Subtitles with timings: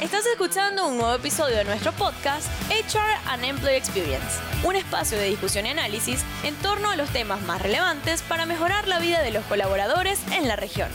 [0.00, 5.24] Estás escuchando un nuevo episodio de nuestro podcast HR and Employee Experience, un espacio de
[5.24, 9.32] discusión y análisis en torno a los temas más relevantes para mejorar la vida de
[9.32, 10.88] los colaboradores en la región.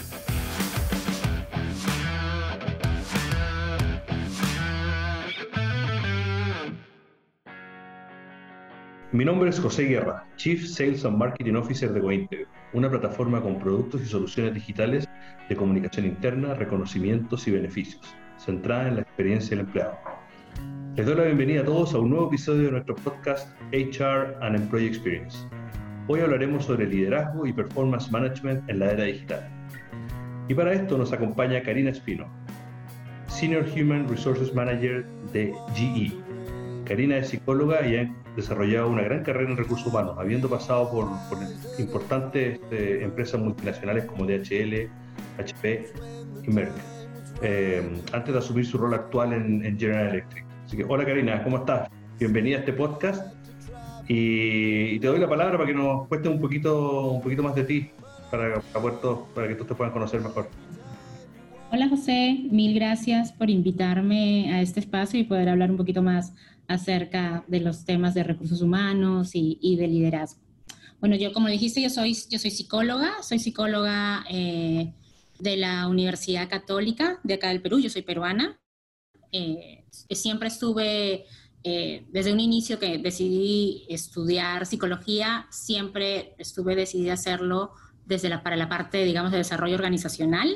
[9.12, 13.60] Mi nombre es José Guerra, Chief Sales and Marketing Officer de GoIntegro, una plataforma con
[13.60, 15.06] productos y soluciones digitales
[15.50, 19.98] de comunicación interna, reconocimientos y beneficios centrada en la experiencia del empleado.
[20.96, 24.56] Les doy la bienvenida a todos a un nuevo episodio de nuestro podcast HR and
[24.56, 25.48] Employee Experience.
[26.08, 29.50] Hoy hablaremos sobre liderazgo y performance management en la era digital.
[30.50, 32.28] Y para esto nos acompaña Karina Espino,
[33.28, 36.12] Senior Human Resources Manager de GE.
[36.86, 41.08] Karina es psicóloga y ha desarrollado una gran carrera en recursos humanos, habiendo pasado por,
[41.80, 44.90] importantes eh, empresas multinacionales como DHL,
[45.40, 45.94] HP
[46.46, 46.93] y Merck.
[47.46, 47.84] Eh,
[48.14, 50.46] antes de asumir su rol actual en, General Electric.
[50.66, 51.90] Así que, hola Karina, ¿cómo estás?
[52.18, 53.36] Bienvenida a este podcast
[54.08, 57.66] y, te doy la palabra para que nos cuentes un poquito, un poquito más de
[57.66, 57.90] ti,
[58.32, 59.00] para, para,
[59.36, 60.50] para que todos te puedan conocer mejor.
[61.70, 66.34] Hola José, mil gracias por invitarme a este espacio y poder hablar un poquito más
[66.70, 70.40] acerca de los temas de recursos humanos y, de liderazgo.
[71.02, 74.94] Bueno, yo como dijiste, yo soy, yo soy psicóloga, soy psicóloga eh,
[75.44, 78.60] de la Universidad Católica de acá del Perú, yo soy peruana.
[79.32, 81.26] Eh, siempre estuve,
[81.64, 87.74] eh, desde un inicio que decidí estudiar psicología, siempre estuve decidida a hacerlo
[88.06, 90.50] desde la, para la parte, digamos, de desarrollo organizacional.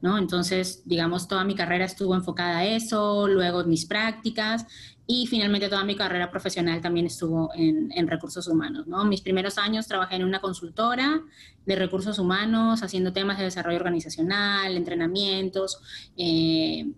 [0.00, 0.18] ¿No?
[0.18, 4.66] Entonces, digamos, toda mi carrera estuvo enfocada a eso, luego mis prácticas
[5.06, 8.86] y finalmente toda mi carrera profesional también estuvo en, recursos humanos.
[8.86, 9.04] ¿no?
[9.04, 11.22] Mis primeros años trabajé en una consultora
[11.66, 15.80] de recursos humanos, haciendo temas de desarrollo organizacional, entrenamientos,
[16.16, 16.92] eh,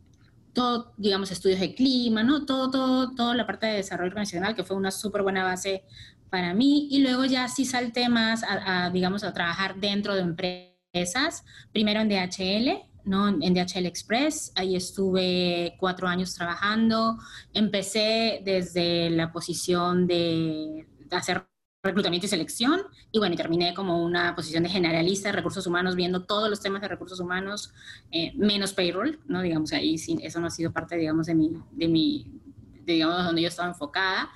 [0.52, 2.46] todo, digamos, estudios de clima, ¿no?
[2.46, 5.84] Todo, todo, toda la parte de desarrollo organizacional, que fue una súper buena base
[6.30, 6.88] para mí.
[6.90, 12.08] Y luego ya sí salté más a, digamos, a trabajar dentro de empresas, primero en
[12.08, 13.28] DHL, ¿no?
[13.28, 14.52] en DHL Express.
[14.54, 17.18] Ahí estuve cuatro años trabajando.
[17.52, 21.46] Empecé desde la posición de hacer
[21.84, 22.80] reclutamiento y selección
[23.12, 26.60] y bueno, y terminé como una posición de generalista de recursos humanos, viendo todos los
[26.60, 27.72] temas de recursos humanos,
[28.10, 29.42] eh, menos payroll, ¿no?
[29.42, 32.40] Digamos, ahí sí, eso no ha sido parte, digamos, de mi, de mi,
[32.86, 34.30] digamos, donde yo estaba enfocada.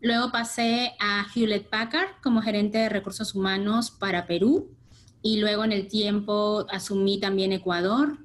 [0.00, 4.74] Luego pasé a Hewlett Packard como gerente de recursos humanos para Perú
[5.24, 8.18] y luego en el tiempo asumí también Ecuador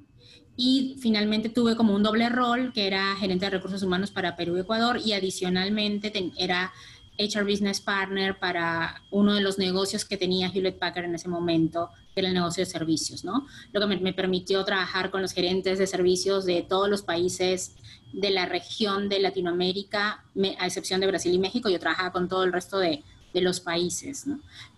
[0.54, 4.58] y finalmente tuve como un doble rol que era gerente de recursos humanos para Perú
[4.58, 6.72] y Ecuador y adicionalmente era
[7.18, 11.88] HR Business Partner para uno de los negocios que tenía Hewlett Packard en ese momento,
[12.12, 13.46] que era el negocio de servicios, ¿no?
[13.72, 17.76] Lo que me, permitió trabajar con los gerentes de servicios de todos los países
[18.12, 20.24] de la región de Latinoamérica,
[20.58, 23.02] a excepción de Brasil y México, yo trabajaba con todo el resto de,
[23.32, 24.26] de los países.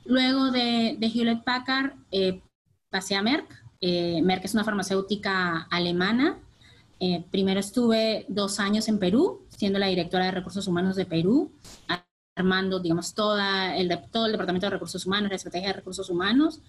[0.05, 2.41] Luego de, de, Hewlett Packard eh,
[2.91, 3.47] pasé a Merck.
[3.81, 6.39] Eh, Merck es una farmacéutica alemana.
[7.01, 11.51] Eh, primero estuve dos años en Perú, siendo la directora de recursos humanos de Perú,
[12.37, 16.61] armando, digamos, toda el, todo el departamento de recursos humanos, la estrategia de recursos humanos.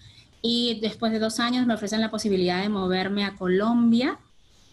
[0.42, 4.18] Y después de dos años me ofrecen la posibilidad de moverme a Colombia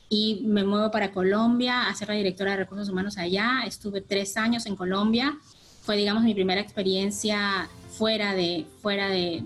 [0.10, 3.62] y me muevo para Colombia a ser la directora de recursos humanos allá.
[3.66, 5.38] Estuve tres años en Colombia
[5.82, 9.44] fue, digamos, mi primera experiencia fuera de, fuera de,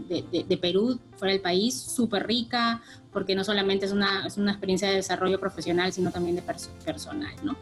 [0.48, 2.82] de, Perú, fuera del país, súper rica,
[3.12, 7.34] porque no solamente es una, es una experiencia de desarrollo profesional, sino también de personal,
[7.44, 7.56] ¿no?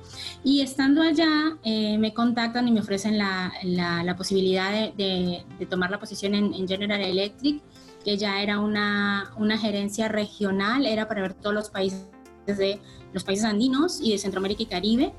[0.44, 6.00] Y estando allá, eh, me contactan y me ofrecen la, la, posibilidad de, tomar la
[6.00, 7.62] posición en, en, General Electric,
[8.04, 12.08] que ya era una, una gerencia regional, era para ver todos los países
[12.46, 12.80] de
[13.14, 15.14] los países andinos y de Centroamérica y Caribe,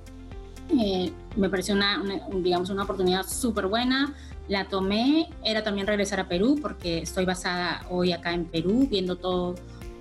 [0.70, 2.02] eh, me pareció una,
[2.32, 4.14] digamos, una oportunidad súper buena.
[4.48, 9.16] La tomé, era también regresar a Perú porque estoy basada hoy acá en Perú, viendo
[9.16, 9.54] todo,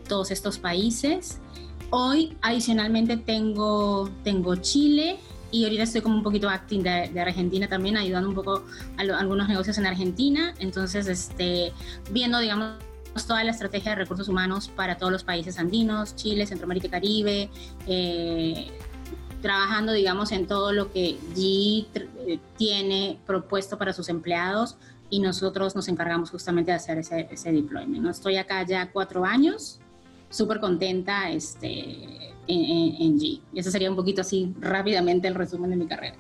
[0.08, 1.40] todos estos países.
[1.90, 5.20] Hoy adicionalmente tengo, tengo Chile
[5.52, 8.64] y ahorita estoy como un poquito acting de, Argentina también, ayudando un poco
[8.98, 10.56] a, algunos negocios en Argentina.
[10.58, 11.72] Entonces, este,
[12.10, 12.74] viendo, digamos,
[13.28, 17.50] toda la estrategia de recursos humanos para todos los países andinos, Chile, Centroamérica y Caribe,
[17.86, 18.72] eh,
[19.44, 21.86] trabajando, digamos, en todo lo que GE
[22.26, 24.78] eh, tiene propuesto para sus empleados
[25.10, 28.02] y nosotros nos encargamos justamente de hacer ese, ese deployment.
[28.02, 28.10] ¿no?
[28.10, 29.80] Estoy acá ya cuatro años,
[30.30, 33.42] súper contenta este, en, en, G.
[33.52, 36.16] Y ese sería un poquito así rápidamente el resumen de mi carrera.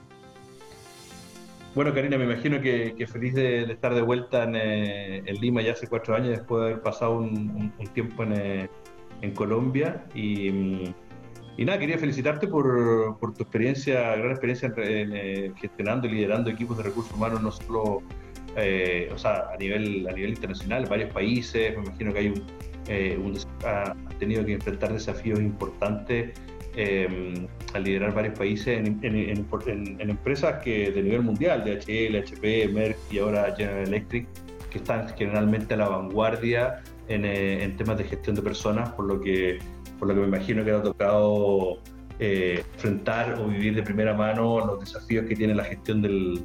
[1.73, 5.87] Bueno, Karina, me imagino que, feliz de, estar de vuelta eh, en, Lima ya hace
[5.87, 8.69] cuatro años, después de haber pasado un, tiempo en, eh,
[9.21, 10.05] en Colombia.
[10.13, 10.93] Y, mm,
[11.57, 16.83] y nada, quería felicitarte por, tu experiencia, gran experiencia en, gestionando y liderando equipos de
[16.83, 18.01] recursos humanos, no solo
[18.55, 22.43] eh, o sea, a nivel, a nivel internacional, varios países, me imagino que hay un,
[22.87, 23.17] eh,
[23.65, 26.37] ha tenido que enfrentar desafíos importantes
[26.75, 32.97] eh, al liderar varios países en, en, empresas que de nivel mundial, DHL, HP, Merck
[33.11, 34.27] y ahora General Electric,
[34.69, 39.59] que están generalmente a la vanguardia en, temas de gestión de personas, por lo que,
[39.99, 41.79] por lo que me imagino que ha tocado
[42.19, 46.41] enfrentar o vivir de primera mano los desafíos que tiene la gestión del,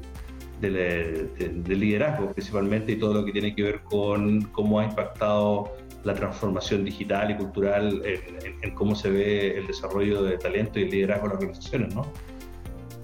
[0.61, 5.73] del, liderazgo principalmente y todo lo que tiene que ver con cómo ha impactado
[6.05, 10.91] la transformación digital y cultural en, cómo se ve el desarrollo de talento y el
[10.91, 12.07] liderazgo de las organizaciones, ¿no?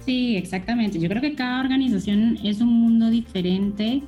[0.05, 0.99] Sí, exactamente.
[0.99, 4.03] Yo creo que cada organización es un mundo diferente.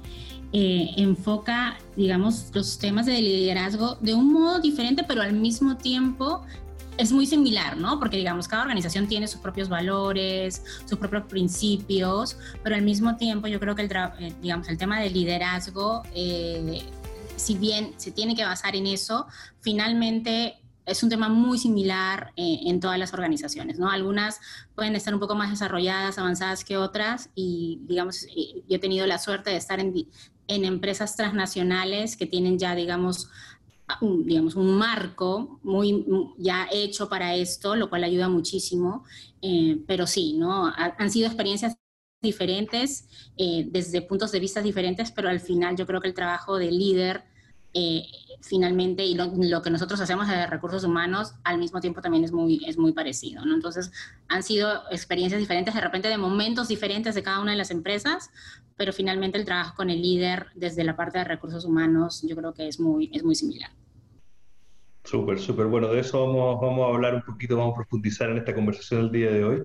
[0.53, 6.41] Eh, enfoca, digamos, los temas de liderazgo de un modo diferente, pero al mismo tiempo
[6.97, 7.99] es muy similar, ¿no?
[7.99, 13.47] Porque digamos, cada organización tiene sus propios valores, sus propios principios, pero al mismo tiempo
[13.47, 16.81] yo creo que el, eh, digamos, el tema del liderazgo, eh,
[17.35, 19.27] si bien se tiene que basar en eso,
[19.59, 20.55] finalmente
[20.85, 23.91] es un tema muy similar en todas las organizaciones, ¿no?
[23.91, 24.39] Algunas
[24.73, 29.19] pueden estar un poco más desarrolladas, avanzadas que otras y, digamos, yo he tenido la
[29.19, 29.93] suerte de estar en,
[30.47, 33.29] en empresas transnacionales que tienen ya, digamos,
[34.01, 36.05] un, digamos, un marco muy
[36.37, 39.03] ya hecho para esto, lo cual ayuda muchísimo.
[39.41, 40.71] Eh, pero sí, ¿no?
[40.75, 41.77] han sido experiencias
[42.21, 43.07] diferentes
[43.37, 46.71] eh, desde puntos de vista diferentes, pero al final yo creo que el trabajo de
[46.71, 47.23] líder
[47.73, 48.05] eh,
[48.41, 52.63] finalmente y lo, que nosotros hacemos de recursos humanos al mismo tiempo también es muy,
[52.65, 53.53] es muy parecido, ¿no?
[53.53, 53.91] Entonces
[54.27, 58.31] han sido experiencias diferentes, de repente de momentos diferentes de cada una de las empresas,
[58.77, 62.53] pero finalmente el trabajo con el líder desde la parte de recursos humanos yo creo
[62.53, 63.71] que es muy, es muy similar.
[65.03, 65.65] Súper, súper.
[65.67, 69.03] Bueno, de eso vamos, vamos a hablar un poquito, vamos a profundizar en esta conversación
[69.03, 69.63] del día de hoy.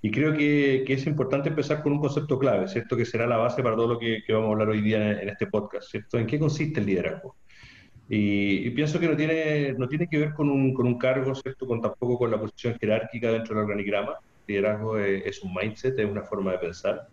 [0.00, 2.96] Y creo que, que, es importante empezar con un concepto clave, ¿cierto?
[2.96, 5.46] Que será la base para todo lo que, vamos a hablar hoy día en, este
[5.46, 6.18] podcast, ¿cierto?
[6.18, 7.36] ¿En qué consiste el liderazgo?
[8.08, 11.66] Y, pienso que no tiene, no tiene que ver con un, con un cargo, ¿cierto?
[11.66, 14.14] Con tampoco con la posición jerárquica dentro del organigrama.
[14.46, 17.08] Liderazgo es, es un mindset, es una forma de pensar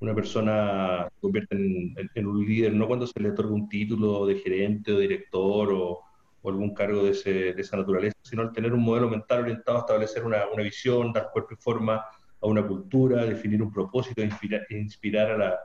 [0.00, 4.36] una persona se convierte en, un líder no cuando se le otorga un título de
[4.36, 6.02] gerente o director o,
[6.44, 10.44] algún cargo de, esa naturaleza, sino al tener un modelo mental orientado a establecer una,
[10.62, 11.96] visión, dar cuerpo y forma
[12.40, 15.58] a una cultura, definir un propósito, inspirar, inspirar a, la,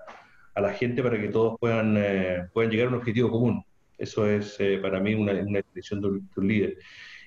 [0.55, 3.63] a, la, gente para que todos puedan, eh, puedan llegar a un objetivo común.
[3.95, 6.75] Eso es eh, para mí una, una definición de un, líder.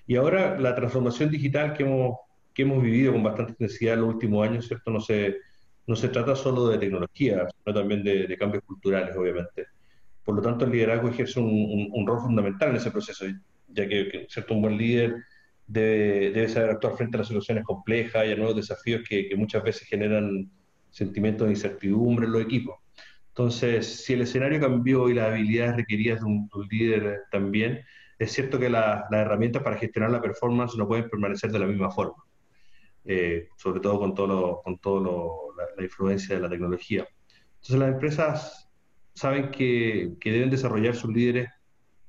[0.09, 2.19] Y ahora la transformación digital que hemos,
[2.53, 4.91] que hemos vivido con bastante intensidad en los últimos años, ¿cierto?
[4.91, 5.37] No se,
[5.87, 9.67] no se trata solo de tecnología, sino también de, cambios culturales, obviamente.
[10.25, 13.27] Por lo tanto, el liderazgo ejerce un, rol fundamental en ese proceso,
[13.69, 14.55] ya que, ¿cierto?
[14.55, 15.17] un buen líder
[15.67, 19.87] debe, saber actuar frente a las soluciones complejas y a nuevos desafíos que, muchas veces
[19.89, 20.51] generan
[20.91, 22.77] sentimientos de incertidumbre en los equipos.
[23.29, 27.81] Entonces, si el escenario cambió y las habilidades requeridas de un, líder también,
[28.19, 31.91] es cierto que las herramientas para gestionar la performance no pueden permanecer de la misma
[31.91, 32.23] forma.
[33.05, 35.44] Eh, sobre todo con todo, con todo
[35.77, 37.07] la, influencia de la tecnología.
[37.57, 38.71] Entonces las empresas
[39.15, 41.49] saben que, que, deben desarrollar sus líderes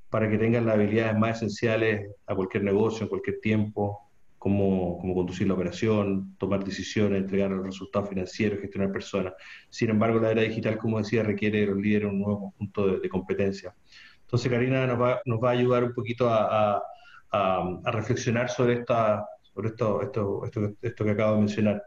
[0.09, 5.15] para que tengan las habilidades más esenciales a cualquier negocio, en cualquier tiempo, como, como
[5.15, 9.33] conducir la operación, tomar decisiones, entregar los resultados financieros, gestionar personas.
[9.69, 12.99] Sin embargo, la era digital, como decía, requiere de los líderes un nuevo conjunto de,
[12.99, 13.73] de competencias.
[14.21, 16.75] Entonces, Karina nos va, nos va a ayudar un poquito a,
[17.31, 19.25] a, a reflexionar sobre esta,
[19.55, 21.83] por esto, esto, esto, esto que acabo de mencionar.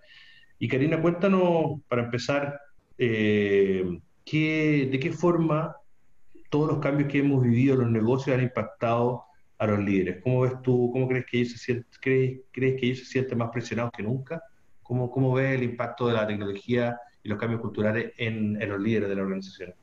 [0.59, 2.61] Y Karina, cuéntanos, para empezar,
[2.97, 5.77] eh, ¿qué, ¿de qué forma
[6.50, 9.25] todos los cambios que hemos vivido en los negocios han impactado
[9.59, 10.23] a los líderes?
[10.23, 13.38] ¿Cómo ves tú, cómo crees que ellos se sienten, crees, crees que ellos se sienten
[13.38, 14.43] más presionados que nunca?
[14.83, 18.81] ¿Cómo, ¿Cómo ves el impacto de la tecnología y los cambios culturales en, en los
[18.81, 19.75] líderes de la organización?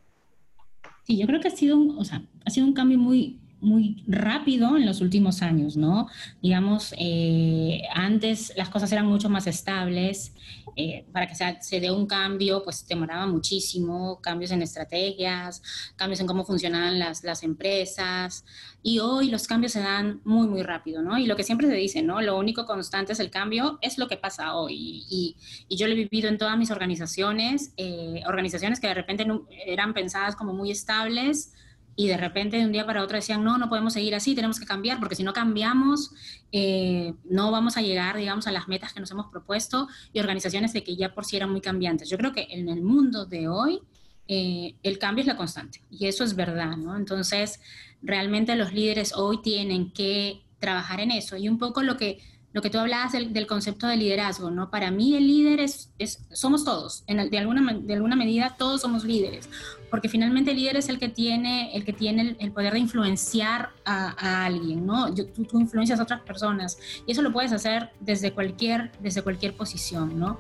[1.03, 4.77] Sí, yo creo que ha sido, o sea, ha sido un cambio muy, muy rápido
[4.77, 6.07] en los últimos años, ¿no?
[6.41, 10.33] Digamos, eh, antes las cosas eran mucho más estables,
[10.75, 15.61] eh, para que se, se dé un cambio, pues demoraba muchísimo, cambios en estrategias,
[15.95, 18.43] cambios en cómo funcionaban las, las empresas,
[18.83, 21.17] y hoy los cambios se dan muy, muy rápido, ¿no?
[21.17, 22.21] Y lo que siempre se dice, ¿no?
[22.21, 25.35] Lo único constante es el cambio, es lo que pasa hoy, y,
[25.69, 29.25] yo lo he vivido en todas mis organizaciones, eh, organizaciones que de repente
[29.65, 31.53] eran pensadas como muy estables,
[31.95, 34.59] y de repente de un día para otro decían, no, no podemos seguir así, tenemos
[34.59, 36.11] que cambiar, porque si no cambiamos,
[36.51, 40.73] eh, no vamos a llegar, digamos, a las metas que nos hemos propuesto y organizaciones
[40.73, 42.09] de que ya por sí eran muy cambiantes.
[42.09, 43.79] Yo creo que en el mundo de hoy
[44.27, 46.97] eh, el cambio es la constante y eso es verdad, ¿no?
[46.97, 47.61] Entonces,
[48.01, 52.19] realmente los líderes hoy tienen que trabajar en eso y un poco lo que
[52.55, 54.69] lo que tú hablabas del, concepto de liderazgo, ¿no?
[54.71, 58.79] Para mí el líder es, es somos todos, en, de, alguna, de alguna medida todos
[58.79, 59.49] somos líderes,
[59.91, 63.71] porque finalmente el líder es el que tiene el, que tiene el, poder de influenciar
[63.83, 65.13] a, alguien, ¿no?
[65.13, 69.57] tú, tú, influencias a otras personas y eso lo puedes hacer desde cualquier, desde cualquier
[69.57, 70.39] posición, ¿no?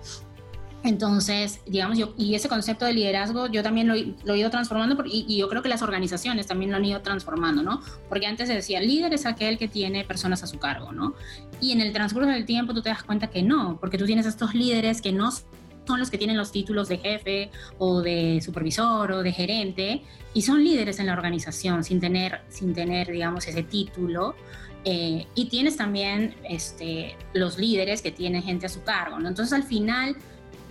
[0.85, 5.37] Entonces, digamos, yo, y ese concepto de liderazgo yo también lo, he ido transformando y,
[5.37, 7.81] yo creo que las organizaciones también lo han ido transformando, ¿no?
[8.07, 11.15] Porque antes se decía, líder es aquel que tiene personas a su cargo, ¿no?
[11.59, 14.27] Y en el transcurso del tiempo tú te das cuenta que no, porque tú tienes
[14.27, 17.49] estos líderes que no son los que tienen los títulos de jefe
[17.79, 20.03] o de supervisor o de gerente
[20.35, 24.35] y son líderes en la organización sin tener, sin tener digamos, ese título.
[24.83, 29.27] Eh, y tienes también este, los líderes que tienen gente a su cargo, ¿no?
[29.27, 30.15] Entonces al final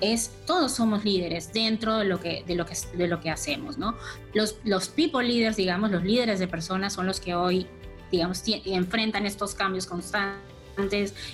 [0.00, 3.78] es todos somos líderes dentro de lo que, de lo que, de lo que hacemos,
[3.78, 3.96] ¿no?
[4.32, 7.66] Los, los people leaders, digamos, los líderes de personas son los que hoy,
[8.10, 10.44] digamos, enfrentan estos cambios constantes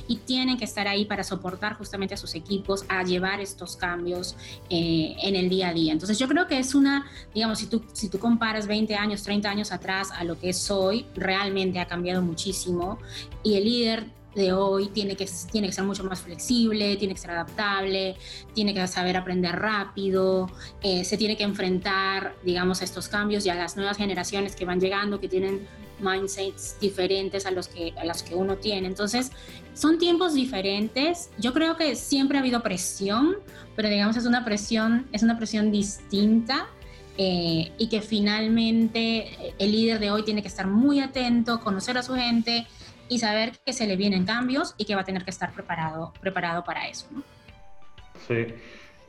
[0.07, 4.37] y tienen que estar ahí para soportar justamente a sus equipos a llevar estos cambios
[4.69, 5.93] eh, en el día a día.
[5.93, 9.49] Entonces yo creo que es una, digamos, si tú, si tú comparas 20 años, 30
[9.49, 12.99] años atrás a lo que es hoy, realmente ha cambiado muchísimo
[13.43, 17.21] y el líder de hoy tiene que, tiene que ser mucho más flexible, tiene que
[17.21, 18.17] ser adaptable,
[18.55, 20.51] tiene que saber aprender rápido,
[20.83, 24.65] eh, se tiene que enfrentar, digamos, a estos cambios y a las nuevas generaciones que
[24.65, 25.67] van llegando, que tienen
[26.01, 28.87] mindsets diferentes a los que, a los que uno tiene.
[28.87, 29.33] Entonces,
[29.75, 31.31] son tiempos diferentes.
[31.39, 33.37] Yo creo que siempre ha habido presión,
[33.77, 36.69] pero digamos es una presión, es una presión distinta.
[37.23, 42.03] Eh, y que finalmente el líder de hoy tiene que estar muy atento, conocer a
[42.03, 42.67] su gente,
[43.11, 46.15] y saber que se le vienen cambios y que va a tener que estar preparado,
[46.21, 47.07] preparado para eso.
[47.11, 47.23] ¿no?
[48.27, 48.47] Sí.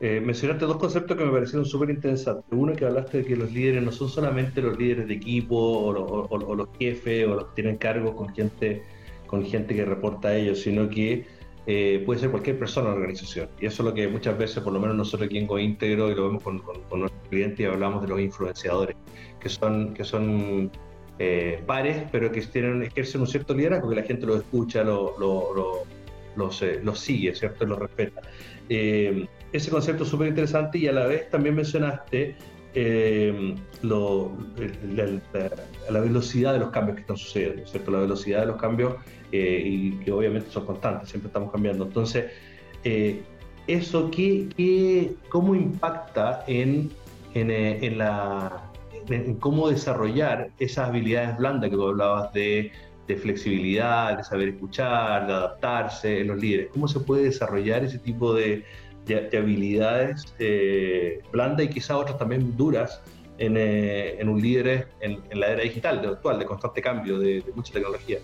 [0.00, 2.44] Eh, mencionaste dos conceptos que me parecieron súper interesantes.
[2.50, 6.56] Uno que hablaste de que los líderes no son solamente los líderes de equipo o,
[6.56, 8.82] los jefes o los que tienen cargos con gente,
[9.28, 11.24] con gente que reporta a ellos, sino que
[11.68, 13.48] eh, puede ser cualquier persona en la organización.
[13.60, 16.16] Y eso es lo que muchas veces, por lo menos nosotros aquí en GoIntegro, y
[16.16, 18.96] lo vemos con, con nuestros clientes, y hablamos de los influenciadores,
[19.38, 20.72] que son, que son
[21.18, 25.14] eh, pares, pero que tienen, ejercen un cierto liderazgo, que la gente lo escucha, lo,
[25.18, 25.84] lo,
[26.36, 27.66] los, eh, sigue, ¿cierto?
[27.66, 28.22] Lo respeta.
[28.68, 32.36] Eh, ese concepto es súper interesante y a la vez también mencionaste
[33.82, 34.30] la,
[36.00, 37.90] velocidad de los cambios que están sucediendo, ¿cierto?
[37.90, 38.94] La velocidad de los cambios
[39.30, 41.84] y que obviamente son constantes, siempre estamos cambiando.
[41.84, 42.32] Entonces,
[43.66, 46.90] ¿eso qué, qué, cómo impacta en,
[47.34, 48.71] en, en la
[49.08, 52.72] en cómo desarrollar esas habilidades blandas que tú hablabas de,
[53.20, 56.68] flexibilidad, de saber escuchar, de adaptarse en los líderes.
[56.72, 58.64] ¿Cómo se puede desarrollar ese tipo de,
[59.36, 63.02] habilidades eh, blandas y quizás otras también duras
[63.36, 67.72] en, eh, un líder en, la era digital, de actual, de constante cambio, de, mucha
[67.72, 68.18] tecnología?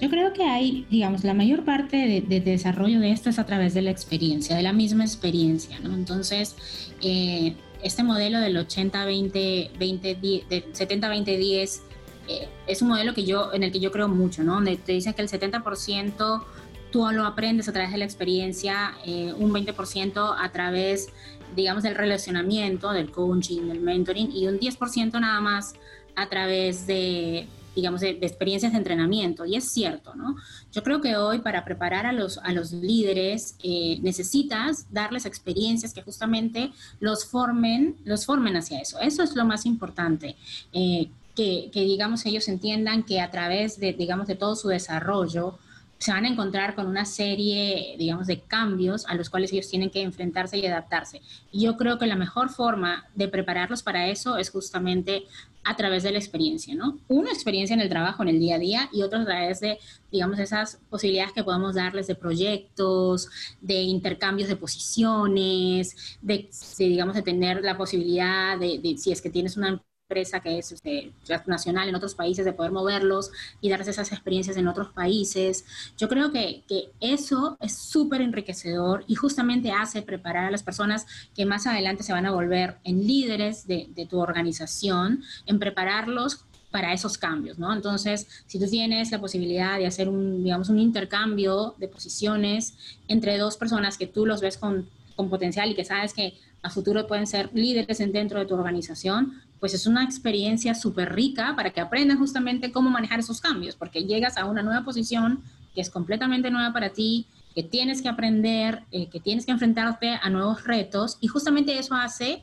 [0.00, 3.72] Yo creo que hay, digamos, la mayor parte de, desarrollo de esto es a través
[3.72, 5.94] de la experiencia, de la misma experiencia, ¿no?
[5.94, 7.54] Entonces, eh,
[7.86, 11.80] este modelo del 80-20, 70-20-10
[12.28, 14.54] eh, es un modelo que yo, en el que yo creo mucho, ¿no?
[14.54, 16.42] Donde te dicen que el 70%
[16.90, 21.10] tú lo aprendes a través de la experiencia, eh, un 20% a través,
[21.54, 25.74] digamos, del relacionamiento, del coaching, del mentoring, y un 10% nada más
[26.16, 29.44] a través de digamos, de, experiencias de entrenamiento.
[29.44, 30.34] Y es cierto, ¿no?
[30.72, 35.92] Yo creo que hoy para preparar a los, a los líderes eh, necesitas darles experiencias
[35.92, 38.98] que justamente los formen, los formen hacia eso.
[38.98, 40.36] Eso es lo más importante.
[40.72, 45.58] Eh, que, que, digamos, ellos entiendan que a través de, digamos, de todo su desarrollo,
[45.98, 49.90] se van a encontrar con una serie, digamos, de cambios a los cuales ellos tienen
[49.90, 51.22] que enfrentarse y adaptarse.
[51.50, 55.24] Y yo creo que la mejor forma de prepararlos para eso es justamente
[55.64, 56.98] a través de la experiencia, ¿no?
[57.08, 59.78] Una experiencia en el trabajo, en el día a día, y otra a través de,
[60.12, 63.28] digamos, esas posibilidades que podemos darles de proyectos,
[63.60, 66.48] de intercambios de posiciones, de,
[66.78, 70.70] digamos, de tener la posibilidad de, de, si es que tienes una empresa que es
[70.70, 71.10] este,
[71.46, 75.64] nacional en otros países, de poder moverlos y darles esas experiencias en otros países.
[75.98, 81.06] Yo creo que, que eso es súper enriquecedor y justamente hace preparar a las personas
[81.34, 86.44] que más adelante se van a volver en líderes de, de tu organización, en prepararlos
[86.70, 87.72] para esos cambios, ¿no?
[87.72, 92.74] Entonces, si tú tienes la posibilidad de hacer un, digamos, un intercambio de posiciones
[93.08, 96.70] entre dos personas que tú los ves con, con potencial y que sabes que a
[96.70, 101.70] futuro pueden ser líderes dentro de tu organización, pues es una experiencia súper rica para
[101.70, 105.42] que aprendan justamente cómo manejar esos cambios, porque llegas a una nueva posición
[105.74, 110.18] que es completamente nueva para ti, que tienes que aprender, eh, que tienes que enfrentarte
[110.22, 112.42] a nuevos retos y justamente eso hace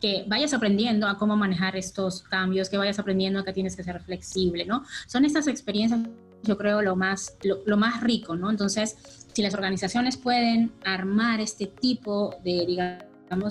[0.00, 3.84] que vayas aprendiendo a cómo manejar estos cambios, que vayas aprendiendo a que tienes que
[3.84, 4.84] ser flexible, ¿no?
[5.06, 6.00] Son estas experiencias
[6.42, 8.50] yo creo, lo más, lo, más rico, ¿no?
[8.50, 8.96] Entonces,
[9.32, 13.04] si las organizaciones pueden armar este tipo de, digamos,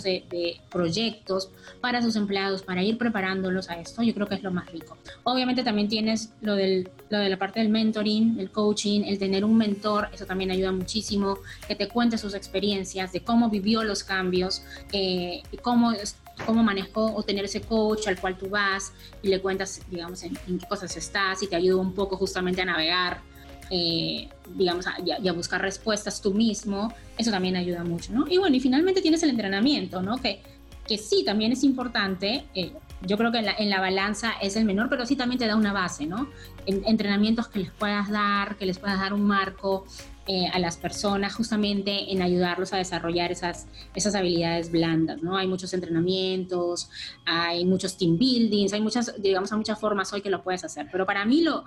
[0.03, 1.49] de, de, proyectos
[1.81, 4.97] para sus empleados, para ir preparándolos a esto, yo creo que es lo más rico.
[5.23, 9.43] Obviamente también tienes lo, del, lo de la parte del mentoring, el coaching, el tener
[9.43, 14.03] un mentor, eso también ayuda muchísimo, que te cuente sus experiencias, de cómo vivió los
[14.03, 15.93] cambios, eh, cómo
[16.45, 20.35] cómo manejó o tener ese coach al cual tú vas y le cuentas, digamos, en,
[20.35, 23.21] qué cosas estás y te ayuda un poco justamente a navegar,
[23.73, 28.25] eh, digamos, y a, buscar respuestas tú mismo, eso también ayuda mucho, ¿no?
[28.29, 30.17] Y bueno, y finalmente tienes el entrenamiento, ¿no?
[30.17, 30.41] Que,
[30.85, 32.43] que sí, también es importante.
[32.53, 32.73] Eh,
[33.07, 35.47] yo creo que en la, en la, balanza es el menor, pero sí también te
[35.47, 36.27] da una base, ¿no?
[36.65, 39.85] En, entrenamientos que les puedas dar, que les puedas dar un marco,
[40.27, 45.35] eh, a las personas justamente en ayudarlos a desarrollar esas, esas habilidades blandas, ¿no?
[45.35, 46.89] Hay muchos entrenamientos,
[47.25, 50.87] hay muchos team buildings, hay muchas, digamos, hay muchas formas hoy que lo puedes hacer,
[50.91, 51.63] pero para mí lo,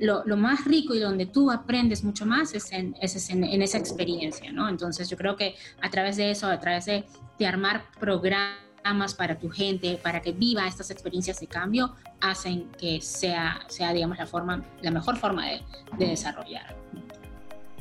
[0.00, 3.78] lo, más rico y donde tú aprendes mucho más es en, es en, en, esa
[3.78, 4.68] experiencia, ¿no?
[4.68, 7.04] Entonces yo creo que a través de eso, a través de,
[7.38, 13.00] de armar programas para tu gente, para que viva estas experiencias de cambio, hacen que
[13.00, 15.60] sea, sea digamos, la, mejor forma de,
[15.98, 16.74] de desarrollar.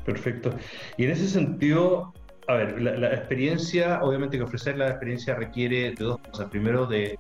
[0.06, 0.54] Perfecto.
[0.98, 2.14] Y en ese sentido,
[2.48, 6.50] a ver, la, experiencia, obviamente que ofrecer la experiencia requiere de dos cosas.
[6.50, 7.18] Primero, de,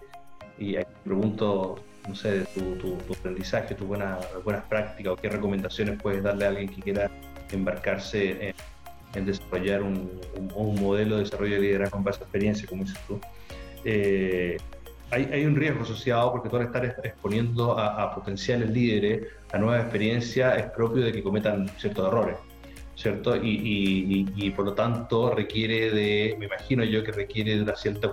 [0.57, 1.75] y pregunto,
[2.07, 6.49] no sé, de tu, aprendizaje, tus buenas, buenas prácticas o qué recomendaciones puedes darle a
[6.49, 7.11] alguien que quiera
[7.51, 8.53] embarcarse
[9.13, 10.19] en, desarrollar un,
[10.55, 13.19] modelo de desarrollo de liderazgo con base a experiencia, como dices tú.
[13.83, 14.57] Eh,
[15.11, 19.81] hay, un riesgo asociado porque tú al estar exponiendo a, a potenciales líderes a nuevas
[19.81, 22.37] experiencias es propio de que cometan ciertos errores.
[22.99, 23.33] ¿cierto?
[23.41, 28.11] Y, por lo tanto requiere de, me imagino yo que requiere de una cierta,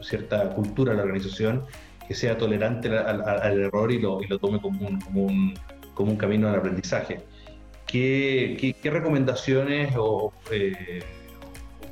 [0.00, 1.64] cierta cultura de la organización
[2.12, 5.54] que sea tolerante al, error y lo, y lo tome como un, como, un,
[5.94, 7.20] como un camino al aprendizaje.
[7.86, 11.02] ¿Qué, qué, recomendaciones o, eh,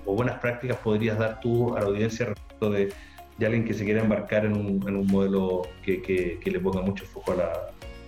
[0.05, 2.93] o, buenas prácticas podrías dar tú a la audiencia respecto de,
[3.39, 6.61] de alguien que se quiera embarcar en un, en un modelo que, que, que, le
[6.61, 7.53] ponga mucho foco a la,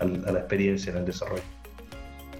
[0.00, 1.42] a la experiencia en el desarrollo?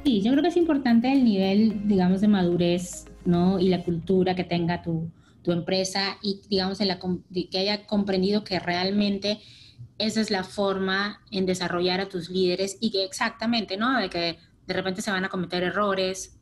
[0.05, 3.59] Sí, yo creo que es importante el nivel, digamos, de madurez, ¿no?
[3.59, 5.11] Y la cultura que tenga tu,
[5.43, 9.39] tu empresa y, digamos, en la, que haya comprendido que realmente
[10.03, 14.01] esa es la forma en desarrollar a tus líderes y que exactamente, ¿no?
[14.01, 16.37] De que de repente se van a cometer errores,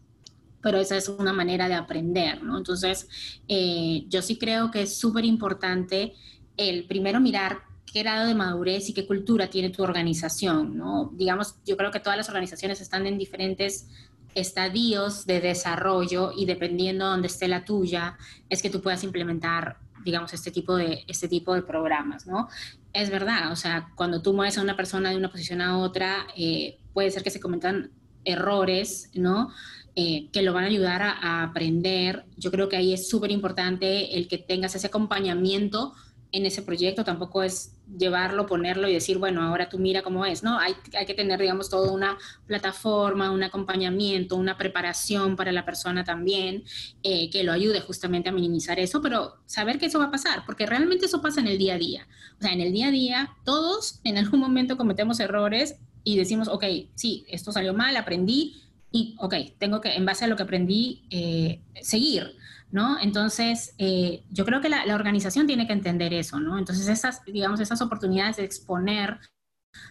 [0.62, 2.56] pero esa es una manera de aprender, ¿no?
[2.56, 3.06] Entonces,
[3.48, 6.14] eh, yo sí creo que es súper importante
[6.56, 11.10] el primero mirar qué grado de madurez y qué cultura tiene tu organización, ¿no?
[11.14, 13.88] Digamos, yo creo que todas las organizaciones están en diferentes
[14.34, 18.16] estadios de desarrollo y dependiendo de dónde esté la tuya,
[18.48, 22.48] es que tú puedas implementar, digamos, este tipo de, este tipo de programas, ¿no?
[22.92, 26.26] Es verdad, o sea, cuando tú mueves a una persona de una posición a otra,
[26.36, 27.92] eh, puede ser que se cometan
[28.24, 29.50] errores, ¿no?
[29.96, 32.24] Eh, que lo van a ayudar a, a aprender.
[32.36, 35.94] Yo creo que ahí es súper importante el que tengas ese acompañamiento
[36.32, 40.42] en ese proyecto, tampoco es llevarlo, ponerlo y decir, bueno, ahora tú mira cómo es,
[40.42, 40.58] ¿no?
[40.58, 46.04] Hay, hay que tener, digamos, toda una plataforma, un acompañamiento, una preparación para la persona
[46.04, 46.64] también,
[47.02, 50.44] eh, que lo ayude justamente a minimizar eso, pero saber que eso va a pasar,
[50.46, 52.08] porque realmente eso pasa en el día a día.
[52.38, 56.48] O sea, en el día a día, todos en algún momento cometemos errores y decimos,
[56.48, 60.42] ok, sí, esto salió mal, aprendí, y, ok, tengo que, en base a lo que
[60.42, 62.34] aprendí, eh, seguir.
[62.72, 62.98] ¿No?
[63.00, 66.58] Entonces, eh, yo creo que la, organización tiene que entender eso, ¿no?
[66.58, 69.18] Entonces, esas, digamos, esas oportunidades de exponer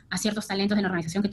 [0.09, 1.29] a ciertos talentos en la organización que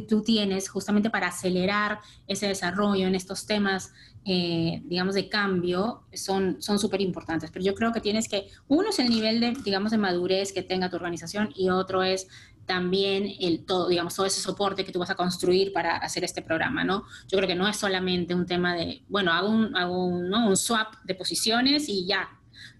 [0.00, 3.92] tú, tienes justamente para acelerar ese desarrollo en estos temas,
[4.24, 7.50] eh, digamos, de cambio, son súper importantes.
[7.50, 10.62] Pero yo creo que tienes que, uno es el nivel de, digamos, de madurez que
[10.62, 12.28] tenga tu organización y otro es
[12.66, 16.40] también el todo, digamos, todo ese soporte que tú vas a construir para hacer este
[16.40, 17.04] programa, ¿no?
[17.28, 21.88] Yo creo que no es solamente un tema de, bueno, hago un swap de posiciones
[21.88, 22.28] y ya,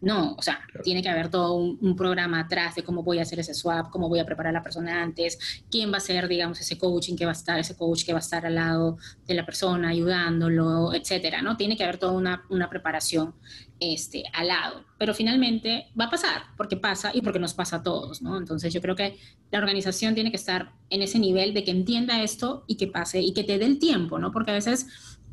[0.02, 3.40] no, o sea, tiene que haber todo un, programa atrás de cómo voy a hacer
[3.40, 6.60] ese swap, cómo voy a preparar a la persona antes, quién va a ser, digamos,
[6.60, 9.34] ese coaching que va a estar, ese coach que va a estar al lado de
[9.34, 11.56] la persona, ayudándolo, etcétera, ¿no?
[11.56, 13.34] Tiene que haber toda una, una preparación
[13.80, 14.84] este, al lado.
[14.98, 18.38] Pero finalmente va a pasar, porque pasa y porque nos pasa a todos, ¿no?
[18.38, 19.18] Entonces yo creo que
[19.50, 23.20] la organización tiene que estar en ese nivel de que entienda esto y que pase
[23.20, 24.30] y que te dé el tiempo, ¿no?
[24.32, 24.86] Porque a veces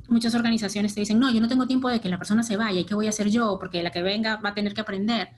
[0.08, 2.80] muchas organizaciones te dicen, no, yo no tengo tiempo de que la persona se vaya,
[2.80, 3.58] ¿y qué voy a hacer yo?
[3.60, 5.30] Porque la que venga va a tener que aprender.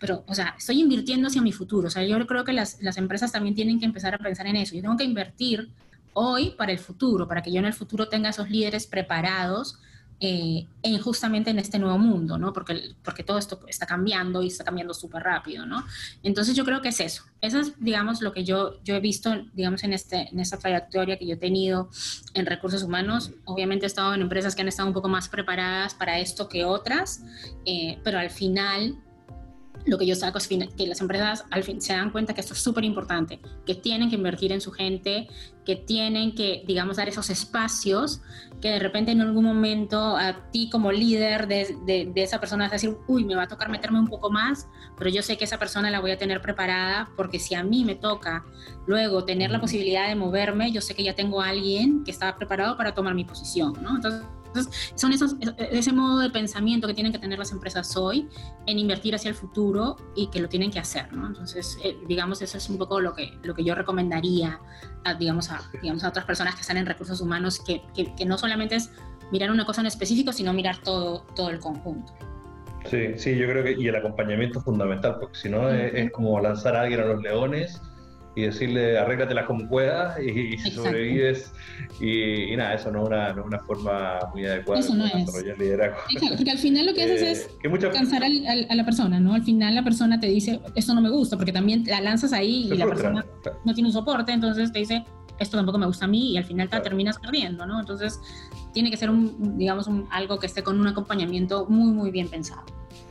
[0.00, 1.88] Pero, o sea, estoy invirtiendo hacia mi futuro.
[1.88, 4.56] O sea, yo creo que las, las empresas también tienen que empezar a pensar en
[4.56, 4.74] eso.
[4.74, 5.70] Yo tengo que invertir
[6.12, 9.78] hoy para el futuro, para que yo en el futuro tenga esos líderes preparados
[10.18, 12.52] eh, en justamente en este nuevo mundo, ¿no?
[12.52, 15.84] Porque, porque todo esto está cambiando y está cambiando súper rápido, ¿no?
[16.22, 17.24] Entonces yo creo que es eso.
[17.42, 21.18] Eso es, digamos, lo que yo, yo he visto, digamos, en, este, en esta trayectoria
[21.18, 21.90] que yo he tenido
[22.32, 23.32] en recursos humanos.
[23.44, 26.64] Obviamente he estado en empresas que han estado un poco más preparadas para esto que
[26.64, 27.22] otras,
[27.66, 28.96] eh, pero al final
[29.84, 32.54] lo que yo saco es que las empresas al fin se dan cuenta que esto
[32.54, 35.28] es súper importante, que tienen que invertir en su gente,
[35.64, 38.22] que tienen que, digamos, dar esos espacios,
[38.60, 42.72] que de repente en algún momento a ti como líder de, de, esa persona vas
[42.72, 45.44] a decir, uy, me va a tocar meterme un poco más, pero yo sé que
[45.44, 48.44] esa persona la voy a tener preparada porque si a mí me toca
[48.86, 52.36] luego tener la posibilidad de moverme, yo sé que ya tengo a alguien que estaba
[52.36, 53.96] preparado para tomar mi posición, ¿no?
[53.96, 54.22] Entonces,
[54.56, 57.96] entonces, son esos, e, e, ese modo de pensamiento que tienen que tener las empresas
[57.96, 58.28] hoy
[58.66, 61.26] en invertir hacia el futuro y que lo tienen que hacer, ¿no?
[61.26, 64.60] Entonces, eh, digamos, eso es un poco lo que, lo que yo recomendaría
[65.04, 68.38] a, digamos, a, digamos, a otras personas que están en recursos humanos, que, que, no
[68.38, 68.90] solamente es
[69.30, 72.12] mirar una cosa en específico, sino mirar todo, todo el conjunto.
[72.90, 76.38] Sí, sí, yo creo que y el acompañamiento es fundamental, porque si no es, como
[76.40, 77.80] lanzar a alguien a los leones
[78.36, 81.52] y decirle arréglatelas como puedas y, si sobrevives
[82.00, 85.96] y, nada, eso no es una, no una forma muy adecuada de desarrollar liderazgo.
[86.36, 89.32] porque al final lo que haces es eh, cansar a la persona, ¿no?
[89.32, 92.68] Al final la persona te dice, esto no me gusta, porque también la lanzas ahí
[92.70, 93.24] y la persona
[93.64, 95.02] no tiene un soporte, entonces te dice,
[95.38, 97.80] esto tampoco me gusta a mí y al final te terminas perdiendo, ¿no?
[97.80, 98.20] Entonces
[98.74, 102.28] tiene que ser un, digamos, un, algo que esté con un acompañamiento muy, muy bien
[102.28, 102.64] pensado.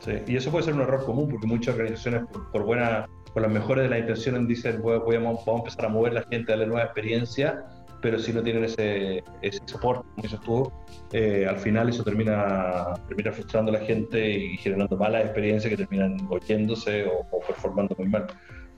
[0.04, 3.52] Sí, y eso puede ser un error común porque muchas organizaciones, por buena con las
[3.52, 6.50] mejores de la intención dicen, voy, voy a, vamos a empezar a mover la gente,
[6.50, 7.66] a darle nueva experiencia,
[8.00, 10.72] pero si no tienen ese, ese soporte, como dices tú,
[11.12, 15.76] eh, al final eso termina, termina frustrando a la gente y generando malas experiencias que
[15.76, 18.26] terminan oyéndose o, performando muy mal.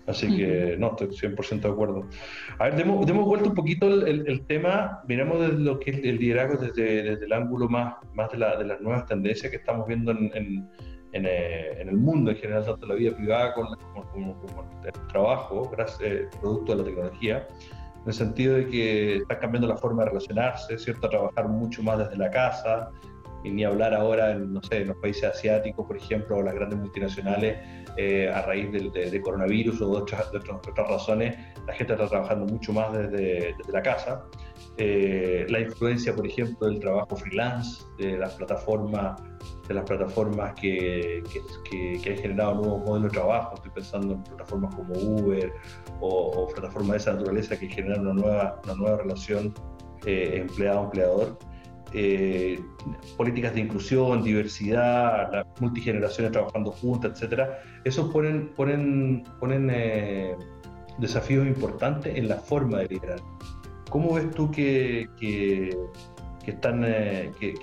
[0.09, 2.09] Así que no, estoy 100% de acuerdo.
[2.59, 5.99] A ver, demos, demos vuelta un poquito el, el, tema, miramos desde lo que es
[6.03, 9.59] el liderazgo desde, desde el ángulo más, más de, la, de, las nuevas tendencias que
[9.59, 10.69] estamos viendo en
[11.13, 13.77] eh, en, el mundo en general, tanto la vida privada como,
[14.13, 14.37] como,
[14.85, 17.49] el trabajo, gracias, eh, producto de la tecnología,
[18.03, 21.07] en el sentido de que está cambiando la forma de relacionarse, ¿cierto?
[21.07, 22.91] A trabajar mucho más desde la casa,
[23.45, 26.55] y ni hablar ahora en, no sé, en los países asiáticos, por ejemplo, o las
[26.55, 27.59] grandes multinacionales,
[27.97, 32.09] eh, a raíz del de, coronavirus o de otras, de otras, razones, la gente está
[32.09, 34.25] trabajando mucho más desde, desde la casa.
[34.77, 39.21] la influencia, por ejemplo, del trabajo freelance, de las plataformas
[39.69, 41.23] de las plataformas que,
[41.71, 43.55] que, que, han generado nuevos modelos de trabajo.
[43.57, 45.53] Estoy pensando en plataformas como Uber
[46.01, 49.55] o, plataformas de esa naturaleza que generan una nueva, una nueva relación
[50.07, 51.39] eh, empleado-empleador.
[51.95, 52.61] Eh,
[53.17, 60.37] políticas de inclusión, diversidad, las multigeneraciones trabajando juntas, etcétera, eso ponen, ponen, ponen eh,
[60.99, 63.21] desafíos importantes en la forma de liderar.
[63.89, 65.79] ¿Cómo ves tú que, que,
[66.45, 67.55] que, están, eh, que,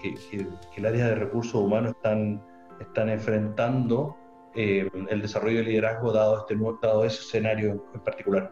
[0.76, 2.42] el área de recursos humanos están,
[2.80, 4.18] están enfrentando
[4.56, 8.52] el desarrollo de liderazgo dado, este, dado ese escenario en particular?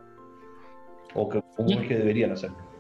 [1.15, 2.72] ¿O que, cómo es que deberían hacerlo?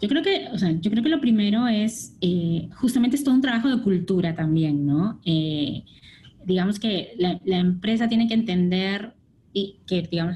[0.00, 3.34] Yo creo que, o sea, yo creo que lo primero es, eh, justamente es todo
[3.34, 5.20] un trabajo de cultura también, ¿no?
[6.44, 9.12] digamos que la, la, empresa tiene que entender
[9.52, 10.34] y que, digamos,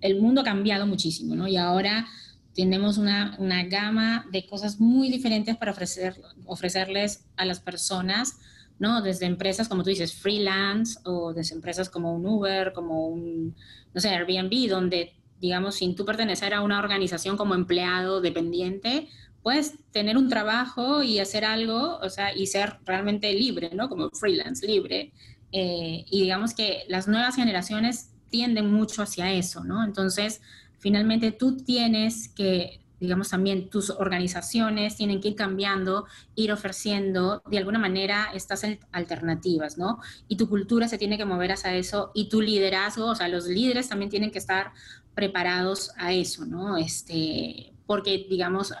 [0.00, 1.48] el mundo ha cambiado muchísimo, ¿no?
[1.48, 2.06] Y ahora
[2.54, 8.38] tenemos una, una, gama de cosas muy diferentes para ofrecer, ofrecerles a las personas,
[8.78, 9.02] ¿no?
[9.02, 13.54] Desde empresas, como tú dices, freelance, o desde empresas como un Uber, como un,
[13.92, 19.08] no sé, Airbnb, donde, digamos, sin tú pertenecer a una organización como empleado dependiente,
[19.42, 23.90] puedes tener un trabajo y hacer algo, o sea, y ser realmente libre, ¿no?
[23.90, 25.12] Como freelance, libre.
[25.52, 29.84] Eh, y digamos que las nuevas generaciones tienden mucho hacia eso, ¿no?
[29.84, 30.40] Entonces,
[30.78, 37.58] finalmente tú tienes que, digamos también tus organizaciones tienen que ir cambiando, ir ofreciendo de
[37.58, 38.62] alguna manera estas
[38.92, 40.00] alternativas, ¿no?
[40.26, 43.46] Y tu cultura se tiene que mover hacia eso y tu liderazgo, o sea, los
[43.46, 44.72] líderes también tienen que estar
[45.14, 46.76] preparados a eso, ¿no?
[46.76, 48.72] Este, porque, digamos,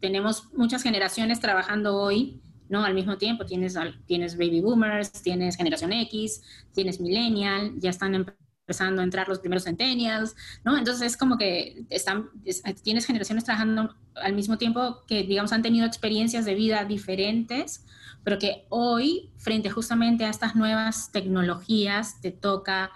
[0.00, 2.84] tenemos muchas generaciones trabajando hoy, ¿no?
[2.84, 8.26] Al mismo tiempo tienes, tienes baby boomers, tienes generación X, tienes millennial, ya están en
[8.66, 10.76] empezando a entrar los primeros centennials, ¿no?
[10.76, 12.30] Entonces es como que están,
[12.82, 17.84] tienes generaciones trabajando al mismo tiempo que, digamos, han tenido experiencias de vida diferentes,
[18.24, 22.90] pero que hoy, frente justamente a estas nuevas tecnologías, te toca,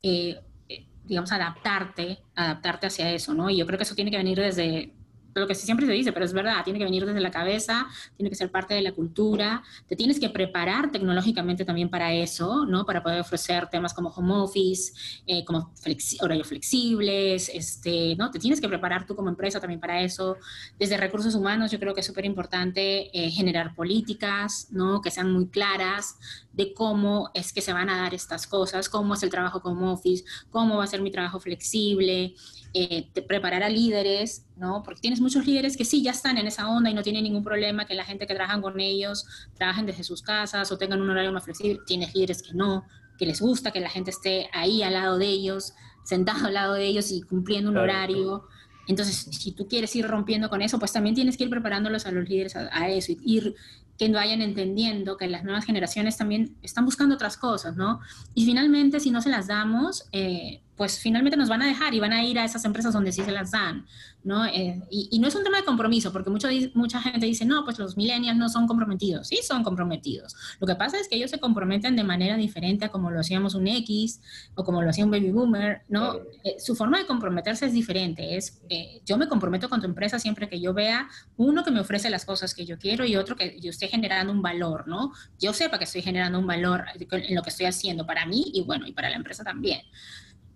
[0.00, 3.50] eh, eh, digamos, adaptarte, adaptarte hacia eso, ¿no?
[3.50, 4.92] Y yo creo que eso tiene que venir desde,
[5.40, 8.30] lo que siempre se dice, pero es verdad, tiene que venir desde la cabeza, tiene
[8.30, 12.84] que ser parte de la cultura, te tienes que preparar tecnológicamente también para eso, ¿no?
[12.86, 14.92] Para poder ofrecer temas como home office,
[15.26, 15.72] eh, como
[16.20, 18.30] horarios flexibles, este, ¿no?
[18.30, 20.36] Te tienes que preparar tú como empresa también para eso.
[20.78, 25.00] Desde recursos humanos yo creo que es súper importante eh, generar políticas, ¿no?
[25.00, 26.16] Que sean muy claras
[26.52, 29.92] de cómo es que se van a dar estas cosas, cómo es el trabajo como
[29.92, 32.34] office, cómo va a ser mi trabajo flexible,
[32.74, 34.82] eh, preparar a líderes, ¿no?
[34.82, 37.44] Porque tienes muchos líderes que sí, ya están en esa onda y no tienen ningún
[37.44, 41.10] problema que la gente que trabajan con ellos trabajen desde sus casas o tengan un
[41.10, 41.80] horario más flexible.
[41.86, 42.84] Tienes líderes que no,
[43.18, 45.74] que les gusta que la gente esté ahí al lado de ellos,
[46.04, 48.46] sentado al lado de ellos y cumpliendo un horario.
[48.88, 52.12] Entonces, si tú quieres ir rompiendo con eso, pues también tienes que ir preparándolos a
[52.12, 53.56] los líderes a, a eso, ir
[53.98, 58.00] que vayan entendiendo que las nuevas generaciones también están buscando otras cosas, ¿no?
[58.34, 62.00] Y finalmente, si no se las damos, eh, pues finalmente nos van a dejar y
[62.00, 63.86] van a ir a esas empresas donde sí se las dan,
[64.22, 64.44] ¿no?
[64.44, 67.78] Eh, y, no es un tema de compromiso, porque mucho, mucha gente dice, no, pues
[67.78, 69.28] los millennials no son comprometidos.
[69.28, 70.36] Sí son comprometidos.
[70.60, 73.54] Lo que pasa es que ellos se comprometen de manera diferente a como lo hacíamos
[73.54, 74.20] un X
[74.54, 76.16] o como lo hacía un baby boomer, ¿no?
[76.44, 78.36] Eh, su forma de comprometerse es diferente.
[78.36, 78.60] Es,
[79.06, 82.24] yo me comprometo con tu empresa siempre que yo vea uno que me ofrece las
[82.26, 85.12] cosas que yo quiero y otro que yo esté generando un valor, ¿no?
[85.40, 88.62] Yo sepa que estoy generando un valor en lo que estoy haciendo para mí y
[88.62, 89.80] bueno, y para la empresa también.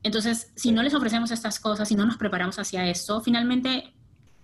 [0.03, 3.93] Entonces, si no les ofrecemos estas cosas, si no nos preparamos hacia esto, finalmente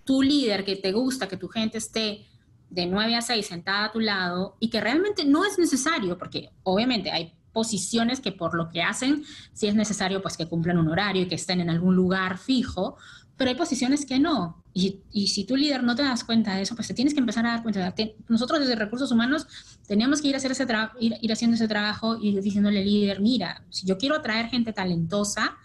[0.03, 2.25] tu líder que te gusta que tu gente esté
[2.69, 6.51] de 9 a 6 sentada a tu lado y que realmente no es necesario, porque
[6.63, 10.89] obviamente hay posiciones que por lo que hacen, sí es necesario pues que cumplan un
[10.89, 12.97] horario y que estén en algún lugar fijo,
[13.35, 14.63] pero hay posiciones que no.
[14.75, 17.19] Y, y, si tu líder no te das cuenta de eso, pues te tienes que
[17.19, 17.95] empezar a dar cuenta.
[18.27, 19.47] nosotros desde recursos humanos
[19.87, 20.67] teníamos que ir, a hacer ese
[20.99, 24.71] ir, ir haciendo ese trabajo y diciéndole al líder, mira, si yo quiero atraer gente
[24.71, 25.57] talentosa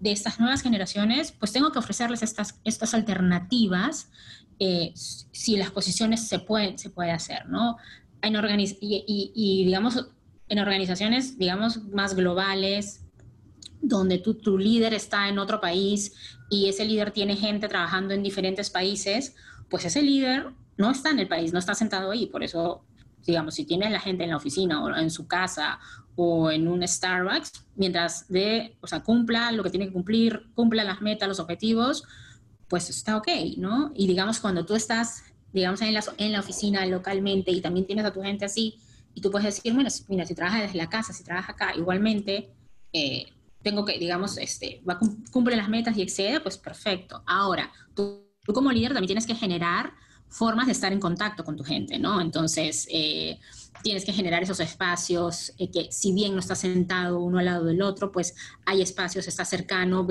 [0.00, 4.08] de estas nuevas generaciones, pues tengo que ofrecerles estas, estas alternativas
[4.58, 7.76] eh, si las posiciones se pueden se puede hacer, ¿no?
[8.22, 10.08] En y, y, y, digamos,
[10.48, 13.04] en organizaciones, digamos, más globales,
[13.80, 16.14] donde tu, tu líder está en otro país
[16.50, 19.34] y ese líder tiene gente trabajando en diferentes países,
[19.68, 22.26] pues ese líder no está en el país, no está sentado ahí.
[22.26, 22.84] Por eso,
[23.26, 25.78] digamos, si tiene la gente en la oficina o en su casa
[26.16, 30.84] o en un Starbucks, mientras de, o sea, cumpla lo que tiene que cumplir, cumpla
[30.84, 32.04] las metas, los objetivos,
[32.68, 33.92] pues está ok, ¿no?
[33.94, 38.04] Y digamos, cuando tú estás, digamos, en la, en la oficina localmente y también tienes
[38.04, 38.78] a tu gente así,
[39.18, 42.52] y tú puedes decir, bueno, mira, si trabajas desde la casa, si trabajas acá, igualmente,
[42.92, 43.26] eh,
[43.64, 44.80] tengo que, digamos, este,
[45.32, 47.24] cumple las metas y excede, pues perfecto.
[47.26, 49.92] Ahora, tú, como líder también tienes que generar
[50.28, 52.20] formas de estar en contacto con tu gente, ¿no?
[52.20, 53.40] Entonces, eh,
[53.82, 57.64] tienes que generar esos espacios eh, que si bien no estás sentado uno al lado
[57.64, 60.06] del otro, pues hay espacios, está cercano,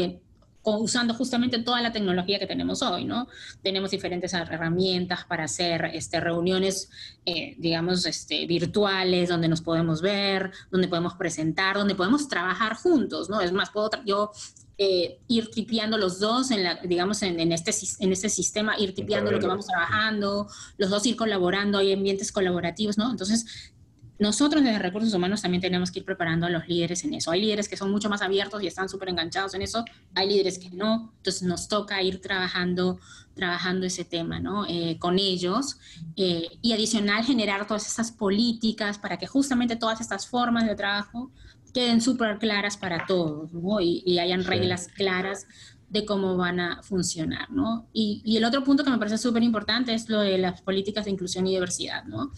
[0.75, 3.27] usando justamente toda la tecnología que tenemos hoy, ¿no?
[3.62, 6.89] Tenemos diferentes herramientas para hacer este, reuniones,
[7.25, 13.30] eh, digamos, este, virtuales, donde nos podemos ver, donde podemos presentar, donde podemos trabajar juntos,
[13.30, 13.39] ¿no?
[13.39, 14.32] Es más, puedo yo
[14.80, 18.93] eh, ir tripeando los dos, en la, digamos, en, en, este, en este sistema, ir
[18.93, 23.10] tripeando lo que vamos trabajando, los dos ir colaborando, hay ambientes colaborativos, ¿no?
[23.10, 23.73] Entonces,
[24.19, 27.32] nosotros desde recursos humanos también tenemos que ir preparando a los líderes en eso.
[27.32, 30.58] Hay líderes que son mucho más abiertos y están súper enganchados en eso, hay líderes
[30.58, 32.99] que no, entonces nos toca ir trabajando,
[33.36, 34.65] trabajando ese tema ¿no?
[34.67, 35.77] Eh, con ellos
[36.15, 41.32] eh, y adicional generar todas esas políticas para que justamente todas estas formas de trabajo
[41.73, 43.80] queden súper claras para todos ¿no?
[43.80, 45.45] y, hayan reglas claras
[45.89, 47.88] de cómo van a funcionar, ¿no?
[47.93, 51.06] Y, y el otro punto que me parece súper importante es lo de las políticas
[51.06, 52.32] de inclusión y diversidad, ¿no?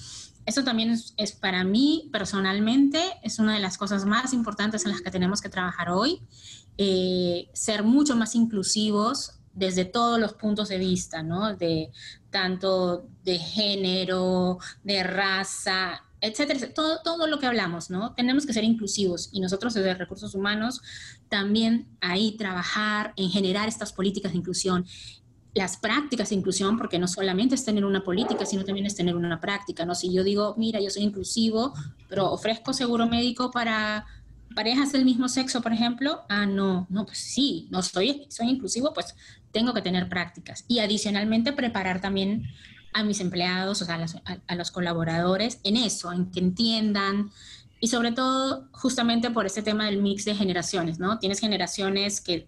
[0.49, 5.01] Eso también es, para mí personalmente, es una de las cosas más importantes en las
[5.01, 6.23] que tenemos que trabajar hoy,
[6.79, 11.55] eh, ser mucho más inclusivos desde todos los puntos de vista, ¿no?
[11.55, 11.91] De
[12.31, 18.15] tanto de género, de raza, etcétera, todo, todo lo que hablamos, ¿no?
[18.15, 20.81] Tenemos que ser inclusivos y nosotros desde recursos humanos
[21.29, 24.87] también ahí trabajar en generar estas políticas de inclusión
[25.53, 29.15] las prácticas de inclusión, porque no solamente es tener una política, sino también es tener
[29.15, 29.95] una práctica, ¿no?
[29.95, 31.73] Si yo digo, mira, yo soy inclusivo,
[32.07, 34.05] pero ofrezco seguro médico para
[34.55, 38.93] parejas del mismo sexo, por ejemplo, ah, no, no, pues sí, no soy, soy inclusivo,
[38.93, 39.15] pues
[39.51, 40.65] tengo que tener prácticas.
[40.67, 42.43] Y adicionalmente preparar también
[42.93, 47.31] a mis empleados, o sea, a, a los colaboradores en eso, en que entiendan,
[47.79, 51.17] y sobre todo justamente por este tema del mix de generaciones, ¿no?
[51.17, 52.47] Tienes generaciones que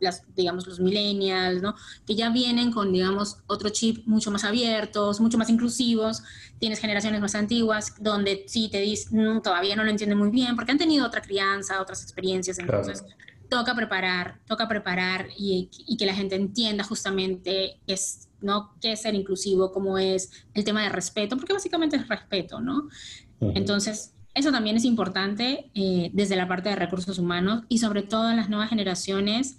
[0.00, 1.74] las, digamos, los millennials, ¿no?
[2.06, 6.22] Que ya vienen con, digamos, otro chip mucho más abiertos, mucho más inclusivos.
[6.58, 10.72] Tienes generaciones más antiguas donde sí te dicen, todavía no lo entienden muy bien porque
[10.72, 12.58] han tenido otra crianza, otras experiencias.
[12.58, 13.04] Entonces,
[13.48, 18.74] toca preparar, toca preparar y, y, que la gente entienda justamente es, ¿no?
[18.80, 22.88] qué es ser inclusivo, cómo es el tema de respeto, porque básicamente es respeto, ¿no?
[23.40, 28.30] Entonces, eso también es importante eh, desde la parte de recursos humanos y sobre todo
[28.30, 29.56] en las nuevas generaciones,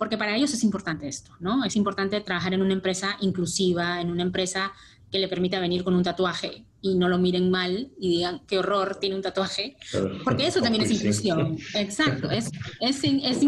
[0.00, 1.62] porque para ellos es importante esto, ¿no?
[1.62, 4.72] Es importante trabajar en una empresa inclusiva, en una empresa
[5.12, 8.58] que le permita venir con un tatuaje y no lo miren mal y digan qué
[8.60, 9.76] horror tiene un tatuaje,
[10.24, 11.58] porque eso también es inclusión.
[11.74, 13.42] Exacto, es, es, es,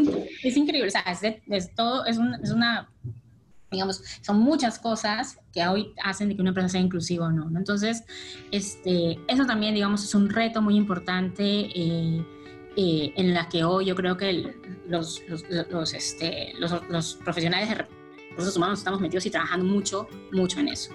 [0.45, 1.05] es increíble, o sea,
[1.49, 2.91] es, todo, es, es una
[3.71, 7.49] digamos, son muchas cosas que hoy hacen de que una empresa sea inclusiva o no,
[7.57, 8.05] Entonces,
[8.51, 12.23] este, eso también, digamos, es un reto muy importante eh,
[12.77, 14.55] eh, en la que hoy yo creo que
[14.87, 17.87] los, los, los, este, los, los profesionales de
[18.31, 20.93] recursos humanos estamos metidos y trabajando mucho, mucho en eso.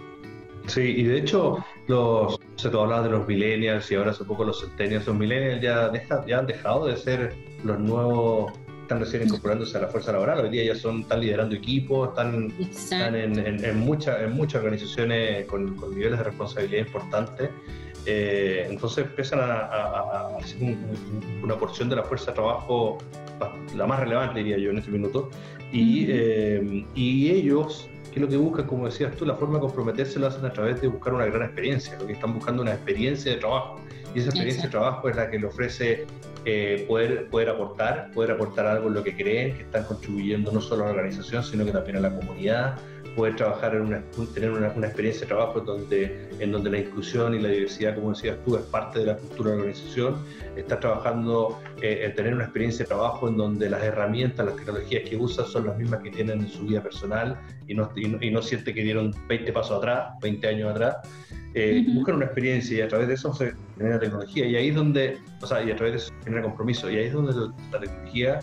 [0.68, 4.44] Sí, y de hecho, los, se te hablaba de los millennials y ahora hace poco
[4.44, 5.08] los centennials.
[5.08, 5.92] Los millennials ya,
[6.28, 8.52] ya han dejado de ser los nuevos
[8.88, 12.54] están recién incorporándose a la fuerza laboral, hoy día ya son, están liderando equipos, están,
[12.58, 17.50] están en, en, en, muchas organizaciones con, niveles de responsabilidad importantes.
[18.10, 20.38] Eh, entonces empiezan a, a,
[21.44, 23.00] una porción de la fuerza de trabajo,
[23.76, 25.30] la más relevante diría yo en este minuto,
[25.74, 30.20] y, eh, y ellos que lo que buscan, como decías tú, la forma de comprometerse
[30.20, 33.34] lo hacen a través de buscar una gran experiencia, lo que están buscando una experiencia
[33.34, 33.76] de trabajo.
[34.16, 36.08] Y esa experiencia de trabajo es la que le ofrece
[36.46, 40.62] eh, poder, poder aportar, poder aportar algo en lo que creen, que están contribuyendo no
[40.62, 42.80] solo a la organización, sino que también a la comunidad,
[43.18, 44.02] poder trabajar en una,
[44.34, 48.38] tener una, experiencia de trabajo donde, en donde la inclusión y la diversidad, como decías
[48.46, 50.16] tú, es parte de la cultura de la organización,
[50.56, 55.10] está trabajando eh, en tener una experiencia de trabajo en donde las herramientas, las tecnologías
[55.10, 58.22] que usan son las mismas que tienen en su vida personal y no, y no,
[58.22, 60.98] y no siente que dieron 20 pasos atrás, 20 años atrás,
[61.60, 64.46] eh, buscan una experiencia y a través de eso se genera tecnología.
[64.46, 66.88] Y ahí es donde, o sea, y a través de eso se genera compromiso.
[66.92, 67.34] Y ahí es donde
[67.72, 68.40] la tecnología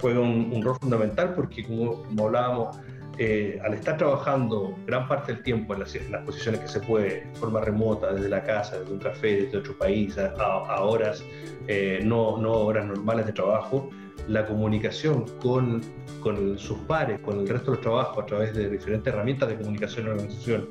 [0.00, 2.76] juega un, rol fundamental porque, como, hablábamos,
[3.18, 7.34] eh, al estar trabajando gran parte del tiempo en las, posiciones que se puede, de
[7.34, 11.24] forma remota, desde la casa, desde un café, desde otro país, a, horas,
[11.68, 13.90] eh, no, no horas normales de trabajo,
[14.28, 15.82] la comunicación con,
[16.20, 19.56] con sus pares, con el resto de los trabajos a través de diferentes herramientas de
[19.56, 20.68] comunicación la organización,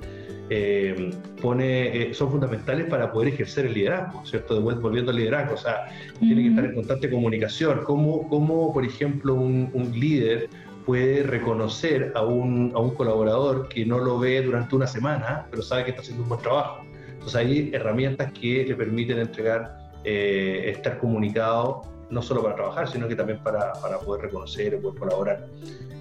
[0.54, 4.56] eh, pone, eh, son fundamentales para poder ejercer el liderazgo, ¿cierto?
[4.56, 5.86] De vuelta, volviendo al liderazgo, o sea,
[6.20, 7.86] tiene que estar en constante comunicación.
[7.86, 10.50] ¿Cómo, cómo por ejemplo, un, líder
[10.86, 15.62] puede reconocer a un, a un, colaborador que no lo ve durante una semana, pero
[15.62, 16.84] sabe que está haciendo un buen trabajo?
[17.14, 23.08] Entonces hay herramientas que le permiten entregar, eh, estar comunicado, no solo para trabajar, sino
[23.08, 25.48] que también para, para poder reconocer, poder colaborar.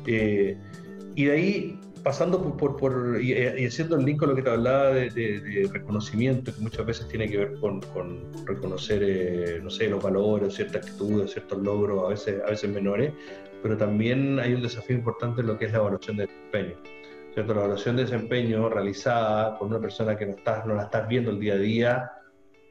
[0.07, 4.91] y de ahí pasando por, por, y, haciendo el link con lo que te hablaba
[4.91, 7.81] de, reconocimiento, que muchas veces tiene que ver con,
[8.47, 13.13] reconocer, eh, no sé, los valores, ciertas actitudes, ciertos logros, a veces, a veces menores,
[13.63, 16.77] pero también hay un desafío importante en lo que es la evaluación de desempeño.
[17.35, 17.55] ¿cierto?
[17.55, 21.41] La evaluación de desempeño realizada por una persona que no, no la estás viendo el
[21.41, 22.13] día a día,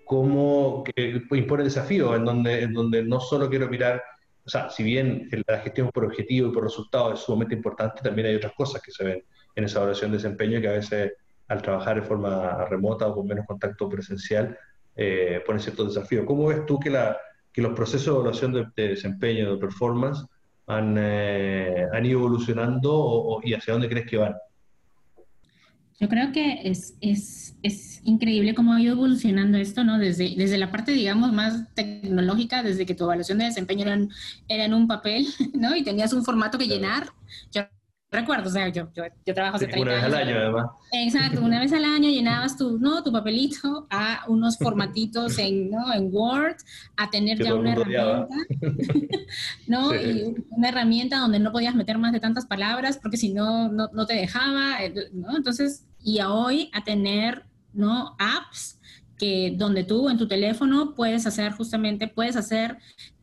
[0.06, 4.02] como que impone desafío, en donde, en donde no solo quiero mirar
[4.49, 8.30] o sea, si bien la gestión por objetivo y por resultado es sumamente importante, también
[8.30, 9.23] hay otras cosas que se ven
[9.56, 11.13] en esa evaluación de desempeño que a veces
[11.49, 14.58] al trabajar de forma remota o con menos contacto presencial
[14.95, 16.25] eh, pone ciertos desafíos.
[16.25, 17.15] ¿Cómo ves tú que, la,
[17.54, 20.25] que los procesos de evaluación de, desempeño, de performance,
[20.69, 24.36] han, eh, han ido evolucionando y hacia dónde crees que van?
[25.99, 29.99] Yo creo que es, es, es, increíble cómo ha ido evolucionando esto, ¿no?
[29.99, 34.10] Desde, desde la parte, digamos, más tecnológica, desde que tu evaluación de desempeño era en,
[34.47, 35.75] era en un papel, ¿no?
[35.75, 37.10] Y tenías un formato que llenar.
[37.51, 37.63] Yo
[38.12, 40.72] recuerdo, o sea, yo, yo, yo trabajo hace 30 Una vez al año, además.
[40.91, 43.04] Exacto, una vez al año llenabas tu, ¿no?
[43.04, 45.93] tu papelito a unos formatitos en, ¿no?
[45.93, 46.58] en Word,
[46.98, 48.28] a tener ya una herramienta,
[49.67, 49.93] ¿no?
[49.93, 53.89] Y una herramienta donde no podías meter más de tantas palabras porque si no, no,
[53.93, 54.78] no te dejaba,
[55.13, 55.38] ¿no?
[55.38, 57.43] Entonces, y a hoy a tener,
[57.74, 58.15] ¿no?
[58.17, 58.80] Apps
[59.19, 62.78] que donde tú en tu teléfono puedes hacer justamente, puedes hacer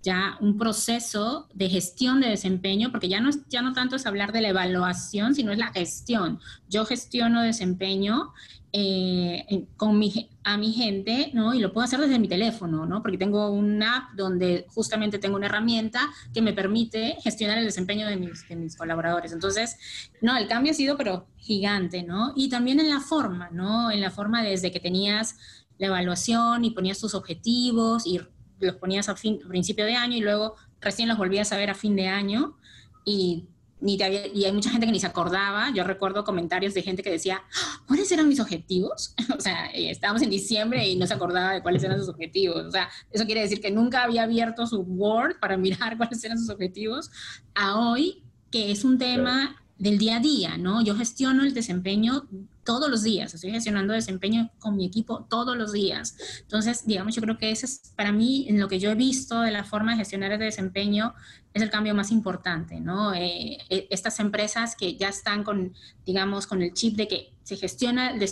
[0.07, 4.31] ya un proceso de gestión de desempeño, porque ya no, ya no tanto es hablar
[4.31, 6.39] de la evaluación, sino es la gestión.
[6.69, 8.33] Yo gestiono desempeño
[8.73, 11.55] eh, con mi, a mi gente, ¿no?
[11.55, 13.03] Y lo puedo hacer desde mi teléfono, ¿no?
[13.03, 16.01] Porque tengo una app donde justamente tengo una herramienta
[16.33, 19.33] que me permite gestionar el desempeño de mis, de mis colaboradores.
[19.33, 19.77] Entonces,
[20.21, 22.33] no, el cambio ha sido, pero gigante, ¿no?
[22.37, 23.91] Y también en la forma, ¿no?
[23.91, 25.37] En la forma desde que tenías
[25.79, 28.21] la evaluación y ponías tus objetivos y
[28.61, 31.75] los ponías a, fin, principio de año y luego recién los volvías a ver a
[31.75, 32.57] fin de año
[33.05, 33.47] y
[33.81, 35.71] ni te y hay mucha gente que ni se acordaba.
[35.71, 39.15] Yo recuerdo comentarios de gente que decía, ah, ¿cuáles eran mis objetivos?
[39.37, 42.65] o sea, eh, estábamos en diciembre y no se acordaba de cuáles eran sus objetivos.
[42.65, 46.39] O sea, eso quiere decir que nunca había abierto su Word para mirar cuáles eran
[46.39, 47.11] sus objetivos.
[47.55, 50.83] A hoy, que es un tema del día a día, ¿no?
[50.83, 52.27] Yo gestiono el desempeño
[52.65, 56.17] todos los días, estoy gestionando desempeño con mi equipo todos los días.
[56.41, 59.41] Entonces, digamos, yo creo que ese es para mí, en lo que yo he visto
[59.41, 61.15] de la forma de gestionar el desempeño,
[61.55, 63.15] es el cambio más importante, ¿no?
[63.15, 65.75] Eh, eh, estas empresas que ya están con,
[66.05, 68.27] digamos, con el chip de que se gestiona el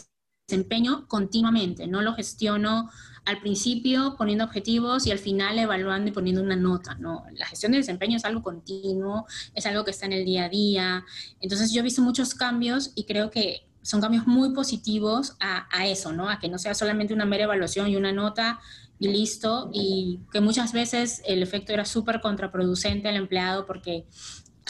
[0.49, 2.91] desempeño continuamente, no lo gestiono
[3.25, 7.25] al principio poniendo objetivos y al final evaluando y poniendo una nota, ¿no?
[7.33, 10.49] La gestión de desempeño es algo continuo, es algo que está en el día a
[10.49, 11.05] día.
[11.41, 15.87] Entonces yo he visto muchos cambios y creo que son cambios muy positivos a, a
[15.87, 16.29] eso, ¿no?
[16.29, 18.61] A que no sea solamente una mera evaluación y una nota
[18.99, 24.07] y listo, y que muchas veces el efecto era súper contraproducente al empleado porque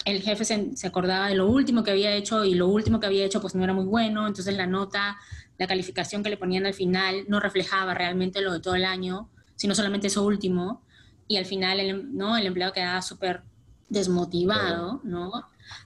[0.04, 3.06] el jefe se, se, acordaba de lo último que había hecho y lo último que
[3.06, 5.16] había hecho pues no era muy bueno, entonces la nota
[5.58, 9.28] la calificación que le ponían al final no reflejaba realmente lo de todo el año,
[9.56, 10.82] sino solamente eso último,
[11.28, 12.36] y al final el, ¿no?
[12.36, 13.42] el empleado quedaba súper
[13.88, 15.32] desmotivado, ¿no?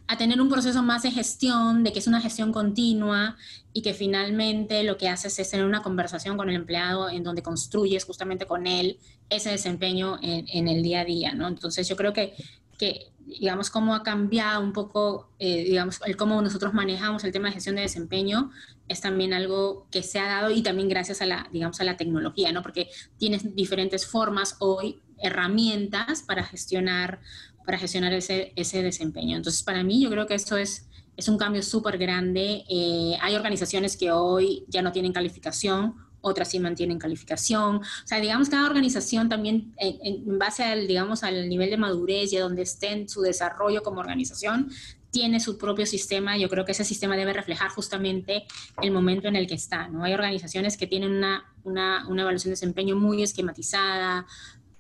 [0.09, 3.37] A tener un proceso más de gestión, de que es una gestión continua
[3.73, 7.43] y que finalmente lo que haces es tener una conversación con el empleado en donde
[7.43, 8.99] construyes justamente con él
[9.31, 11.47] ese desempeño en, en el día a día, ¿no?
[11.47, 12.35] Entonces yo creo que,
[12.79, 17.49] que digamos, cómo ha cambiado un poco, eh, digamos, el cómo nosotros manejamos el tema
[17.49, 18.51] de gestión de desempeño
[18.89, 21.99] es también algo que se ha dado y también gracias a la, digamos, a la
[21.99, 22.63] tecnología, ¿no?
[22.63, 27.21] Porque tienes diferentes formas hoy, herramientas para gestionar,
[27.67, 29.37] para gestionar ese, ese desempeño.
[29.37, 32.65] Entonces, para mí, yo creo que esto es, es un cambio súper grande.
[32.71, 37.77] Eh, hay organizaciones que hoy ya no tienen calificación otras sí mantienen calificación.
[37.77, 42.37] O sea, digamos, cada organización también, en, base al, digamos, al nivel de madurez y
[42.37, 44.71] a donde esté en su desarrollo como organización,
[45.11, 46.37] tiene su propio sistema.
[46.37, 48.45] Yo creo que ese sistema debe reflejar justamente
[48.83, 49.89] el momento en el que está.
[49.89, 50.05] ¿no?
[50.05, 54.27] Hay organizaciones que tienen una, una, una evaluación de desempeño muy esquematizada,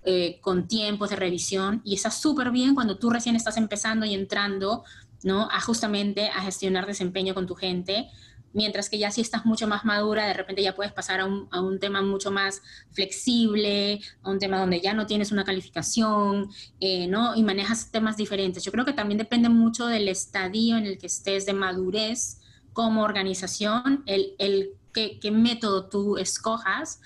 [0.05, 4.14] eh, con tiempos de revisión, y está súper bien cuando tú recién estás empezando y
[4.14, 4.84] entrando
[5.22, 5.51] ¿no?
[5.51, 8.09] a justamente a gestionar desempeño con tu gente
[8.53, 11.49] mientras que ya si estás mucho más madura, de repente ya puedes pasar a un,
[11.51, 16.51] a un, tema mucho más flexible, a un tema donde ya no tienes una calificación,
[16.80, 17.36] eh, ¿no?
[17.36, 18.64] Y manejas temas diferentes.
[18.64, 22.40] Yo creo que también depende mucho del estadio en el que estés de madurez
[22.72, 27.01] como organización, el, el qué, qué método tú escojas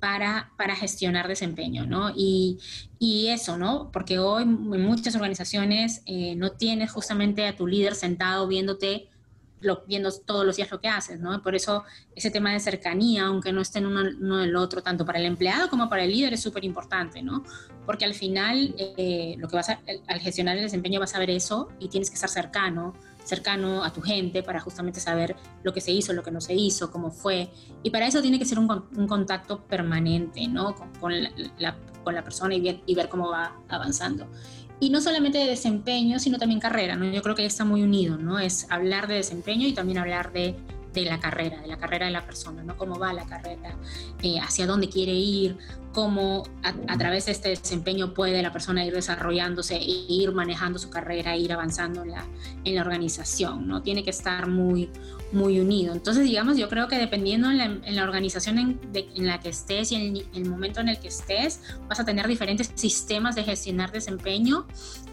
[0.00, 2.10] para, para, gestionar desempeño, ¿no?
[2.14, 2.58] Y,
[2.98, 3.90] y, eso, ¿no?
[3.92, 9.08] Porque hoy en muchas organizaciones eh, no tienes justamente a tu líder sentado viéndote
[9.60, 11.18] lo, viendo todos los días lo que haces.
[11.42, 11.84] Por eso
[12.14, 15.68] ese tema de cercanía, aunque no estén uno, uno del otro, tanto para el empleado
[15.68, 17.22] como para el líder, es súper importante.
[17.84, 21.30] Porque al final, eh, lo que vas a, al gestionar el desempeño vas a ver
[21.30, 22.94] eso y tienes que estar cercano,
[23.24, 26.54] cercano a tu gente para justamente saber lo que se hizo, lo que no se
[26.54, 27.50] hizo, cómo fue.
[27.82, 28.68] Y para eso tiene que ser un,
[29.08, 30.74] contacto permanente, ¿no?
[31.00, 31.12] Con,
[31.58, 31.76] la,
[32.22, 34.28] persona y ver cómo va avanzando
[34.80, 37.06] y no solamente de desempeño, sino también carrera, ¿no?
[37.06, 38.38] Yo creo que está muy unido, ¿no?
[38.38, 40.54] Es hablar de desempeño y también hablar de,
[40.92, 42.76] de la carrera, de la carrera de la persona, ¿no?
[42.76, 43.76] Cómo va la carrera,
[44.22, 45.58] eh, hacia dónde quiere ir,
[45.92, 50.90] cómo a, través de este desempeño puede la persona ir desarrollándose e ir manejando su
[50.90, 52.26] carrera, ir avanzando en la,
[52.64, 53.82] en la organización, ¿no?
[53.82, 54.90] Tiene que estar muy,
[55.32, 55.92] muy unido.
[55.92, 59.48] Entonces, digamos, yo creo que dependiendo en la, en la organización en, en, la que
[59.48, 63.44] estés y en el momento en el que estés, vas a tener diferentes sistemas de
[63.44, 64.66] gestionar desempeño.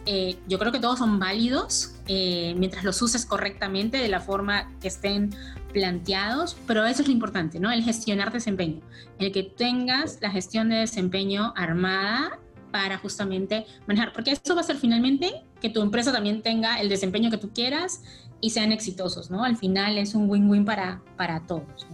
[0.06, 4.70] Eh, yo creo que todos son válidos eh, mientras los uses correctamente de la forma
[4.80, 5.34] que estén
[5.72, 7.72] planteados, pero eso es lo importante, ¿no?
[7.72, 8.82] El gestionar desempeño,
[9.18, 12.40] el que tengas la gestión de desempeño armada
[12.72, 16.90] para justamente manejar, porque eso va a ser finalmente que tu empresa también tenga el
[16.90, 18.02] desempeño que tú quieras
[18.44, 19.46] y sean exitosos, ¿no?
[19.46, 21.88] Al final es un win-win para, para todos.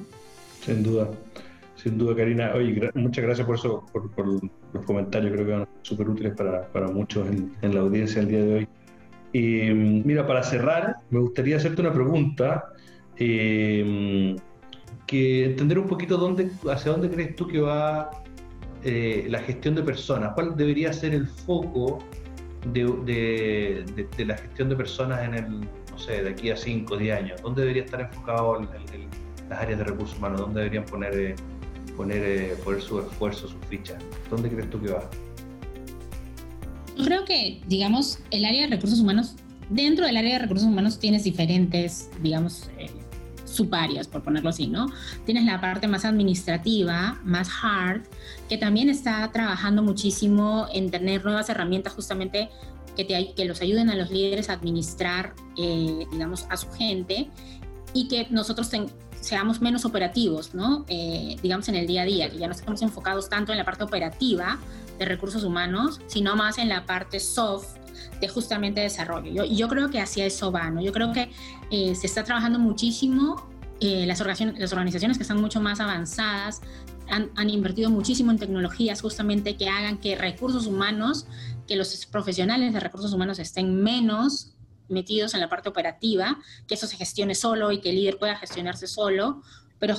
[0.66, 1.08] Sin duda,
[1.76, 2.54] sin duda, Karina.
[2.56, 4.10] Oye, muchas gracias por eso, por,
[4.74, 8.44] los comentarios, creo que van súper útiles para, para muchos en, la audiencia el día
[8.44, 8.68] de hoy.
[9.32, 12.74] Y mira, para cerrar, me gustaría hacerte una pregunta
[13.18, 14.36] eh,
[15.06, 18.10] que entender un poquito dónde, hacia dónde crees tú que va
[18.84, 22.00] eh, la gestión de personas, cuál debería ser el foco
[22.74, 23.86] de,
[24.18, 25.70] de, la gestión de personas en el,
[26.08, 28.68] de aquí a 5 o 10 años, dónde debería estar enfocado el,
[29.50, 31.36] las áreas de recursos humanos, dónde deberían poner, eh,
[31.96, 33.98] poner, eh, poner su esfuerzo, sus fichas,
[34.30, 35.10] dónde crees tú que va.
[36.98, 39.36] Yo creo que, digamos, el área de recursos humanos,
[39.70, 42.90] dentro del área de recursos humanos tienes diferentes, digamos, eh,
[43.46, 44.88] subáreas, por ponerlo así, ¿no?
[45.26, 48.04] Tienes la parte más administrativa, más hard,
[48.48, 52.50] que también está trabajando muchísimo en tener nuevas herramientas justamente
[53.00, 57.30] que, te, que los ayuden a los líderes a administrar, eh, digamos, a su gente
[57.94, 58.70] y que nosotros
[59.22, 60.86] seamos menos operativos, ¿no?
[60.90, 63.64] Eh, digamos, en el día a día, que ya no estamos enfocados tanto en la
[63.64, 64.60] parte operativa
[64.98, 67.78] de recursos humanos, sino más en la parte soft
[68.20, 69.32] de justamente desarrollo.
[69.32, 70.82] Yo, yo creo que hacia eso va, ¿no?
[70.82, 71.32] Yo creo que
[71.72, 73.48] eh, se está trabajando muchísimo,
[73.80, 76.60] eh, las, organizaciones, las organizaciones que están mucho más avanzadas
[77.10, 81.28] han, han, invertido muchísimo en tecnologías justamente que hagan que recursos humanos,
[81.70, 84.56] que los profesionales de recursos humanos estén menos
[84.88, 88.36] metidos en la parte operativa, que eso se gestione solo y que el líder pueda
[88.38, 89.44] gestionarse solo,
[89.78, 89.96] pero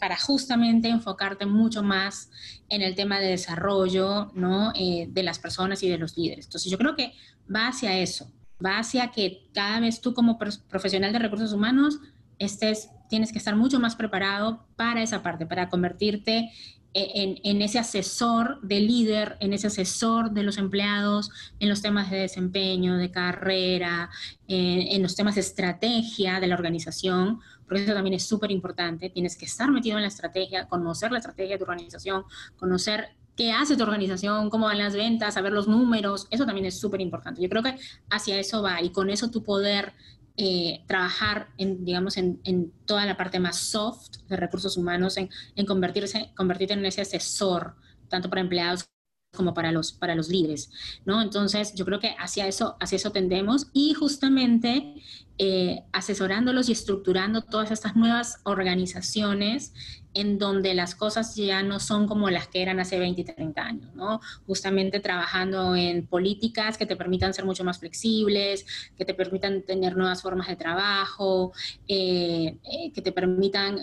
[0.00, 2.28] para justamente enfocarte mucho más
[2.68, 4.72] en el tema de desarrollo ¿no?
[4.74, 6.46] Eh, de las personas y de los líderes.
[6.46, 7.14] Entonces yo creo que
[7.54, 8.28] va hacia eso,
[8.64, 12.00] va hacia que cada vez tú como profesional de recursos humanos
[12.40, 16.50] estés, tienes que estar mucho más preparado para esa parte, para convertirte
[16.94, 22.18] en, ese asesor de líder, en ese asesor de los empleados, en los temas de
[22.18, 24.10] desempeño, de carrera,
[24.48, 29.08] en los temas de estrategia de la organización, porque eso también es súper importante.
[29.08, 32.24] Tienes que estar metido en la estrategia, conocer la estrategia de tu organización,
[32.56, 36.78] conocer qué hace tu organización, cómo van las ventas, saber los números, eso también es
[36.78, 37.40] súper importante.
[37.40, 37.76] Yo creo que
[38.10, 39.92] hacia eso va y con eso tu poder
[40.36, 45.66] eh, trabajar en, digamos, en, toda la parte más soft de recursos humanos, en, en
[45.66, 47.76] convertirse, convertirte en ese asesor,
[48.08, 48.86] tanto para empleados
[49.34, 50.70] como para los, para los líderes,
[51.06, 51.22] ¿no?
[51.22, 54.94] Entonces, yo creo que hacia eso, hacia eso tendemos y justamente
[55.38, 59.72] eh, asesorándolos y estructurando todas estas nuevas organizaciones
[60.14, 63.62] en donde las cosas ya no son como las que eran hace 20 y 30
[63.62, 64.20] años, ¿no?
[64.46, 69.96] Justamente trabajando en políticas que te permitan ser mucho más flexibles, que te permitan tener
[69.96, 71.52] nuevas formas de trabajo,
[71.88, 73.78] eh, eh, que te permitan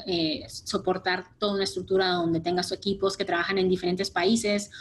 [0.48, 4.72] soportar toda una estructura donde tengas equipos que trabajan en diferentes países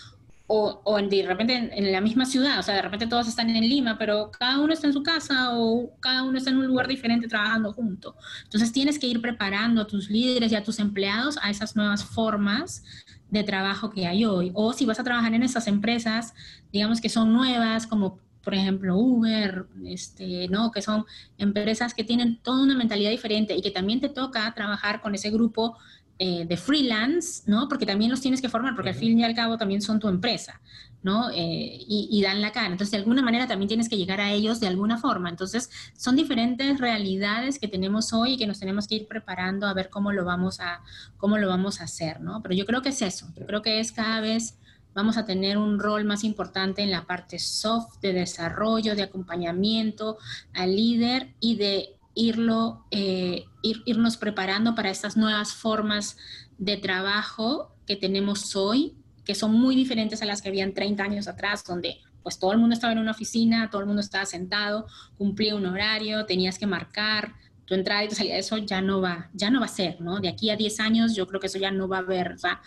[0.51, 3.69] o, o de repente en, la misma ciudad, o sea, de repente todos están en
[3.69, 6.89] Lima, pero cada uno está en su casa o cada uno está en un lugar
[6.89, 8.17] diferente trabajando junto.
[8.45, 12.03] Entonces tienes que ir preparando a tus líderes y a tus empleados a esas nuevas
[12.03, 12.83] formas
[13.29, 14.51] de trabajo que hay hoy.
[14.55, 16.33] O si vas a trabajar en esas empresas,
[16.73, 20.71] digamos que son nuevas, como por ejemplo Uber, este, ¿no?
[20.71, 21.05] que son
[21.37, 25.29] empresas que tienen toda una mentalidad diferente y que también te toca trabajar con ese
[25.31, 25.77] grupo
[26.21, 27.69] eh, de freelance, ¿no?
[27.69, 30.09] Porque también los tienes que formar, porque al fin y al cabo también son tu
[30.09, 30.61] empresa,
[31.01, 31.31] ¿no?
[31.31, 32.67] Eh, y, dan la cara.
[32.67, 35.29] Entonces, de alguna manera también tienes que llegar a ellos de alguna forma.
[35.29, 39.75] Entonces, son diferentes realidades que tenemos hoy y que nos tenemos que ir preparando a
[39.75, 40.83] ver cómo lo vamos a,
[41.19, 42.43] cómo lo vamos a hacer, ¿no?
[42.43, 43.29] Pero yo creo que es eso.
[43.37, 44.59] Yo creo que es cada vez
[44.95, 50.19] vamos a tener un rol más importante en la parte soft de desarrollo, de acompañamiento
[50.53, 56.17] al líder y de irlo, eh, irnos preparando para estas nuevas formas
[56.59, 61.29] de trabajo que tenemos hoy, que son muy diferentes a las que habían 30 años
[61.29, 64.87] atrás, donde pues todo el mundo estaba en una oficina, todo el mundo estaba sentado,
[65.17, 69.31] cumplía un horario, tenías que marcar tu entrada y tu salida, eso ya no va,
[69.33, 70.19] ya no va a ser, ¿no?
[70.19, 72.39] De aquí a 10 años yo creo que eso ya no va a haber, o
[72.39, 72.61] sea,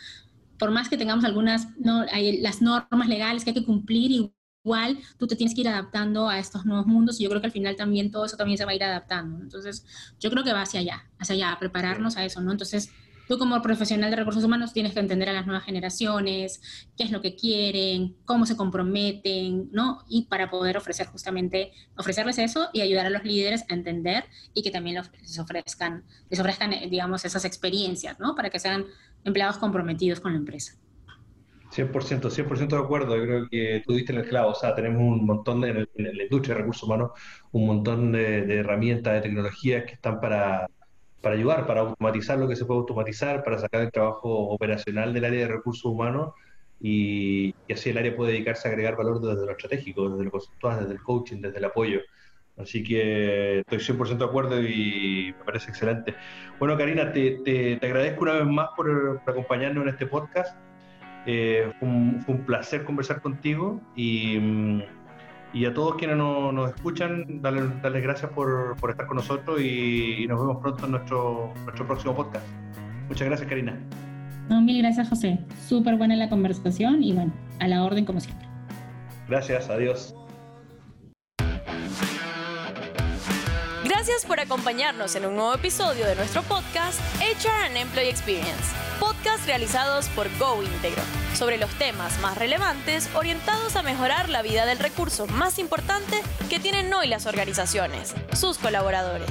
[0.57, 4.31] por más que tengamos algunas, no, hay las normas legales que hay que cumplir
[4.63, 7.47] igual tú te tienes que ir adaptando a estos nuevos mundos y yo creo que
[7.47, 9.41] al final también todo eso también se va a ir adaptando.
[9.41, 9.85] Entonces,
[10.19, 12.51] yo creo que va hacia allá, hacia allá, a prepararnos a eso, ¿no?
[12.51, 12.91] Entonces,
[13.27, 16.61] tú como profesional de recursos humanos tienes que entender a las nuevas generaciones,
[16.97, 20.03] qué es lo que quieren, cómo se comprometen, ¿no?
[20.09, 24.61] Y para poder ofrecer justamente, ofrecerles eso y ayudar a los líderes a entender y
[24.63, 28.35] que también les ofrezcan, les ofrezcan, digamos, esas experiencias, ¿no?
[28.35, 28.85] Para que sean
[29.23, 30.80] empleados comprometidos con la empresa.
[31.71, 33.15] 100%, 100% de acuerdo.
[33.15, 34.51] Yo creo que tú diste en el clavo.
[34.51, 37.11] O sea, tenemos un montón de, en, la industria de recursos humanos,
[37.51, 40.67] un montón de, herramientas, de tecnologías que están para,
[41.21, 45.25] para ayudar, para automatizar lo que se puede automatizar, para sacar el trabajo operacional del
[45.25, 46.33] área de recursos humanos
[46.81, 50.79] y, así el área puede dedicarse a agregar valor desde lo estratégico, desde lo conceptual,
[50.81, 52.01] desde el coaching, desde el apoyo.
[52.57, 56.15] Así que estoy 100% de acuerdo y me parece excelente.
[56.59, 60.57] Bueno, Karina, te, te, te agradezco una vez más por acompañarnos en este podcast.
[61.25, 64.81] Eh, fue, un, placer conversar contigo y, mm,
[65.53, 70.39] y a todos quienes nos escuchan, darles, gracias por, por, estar con nosotros y, nos
[70.39, 72.45] vemos pronto en nuestro, nuestro próximo podcast.
[73.07, 73.77] Muchas gracias, Karina.
[74.49, 75.39] No, mil gracias, José.
[75.67, 78.47] Súper buena la conversación y bueno, a la orden como siempre.
[79.27, 80.15] Gracias, adiós.
[84.03, 89.45] Gracias por acompañarnos en un nuevo episodio de nuestro podcast HR and Employee Experience, podcast
[89.45, 91.03] realizados por Go Integro,
[91.35, 96.59] sobre los temas más relevantes orientados a mejorar la vida del recurso más importante que
[96.59, 99.29] tienen hoy las organizaciones, sus colaboradores.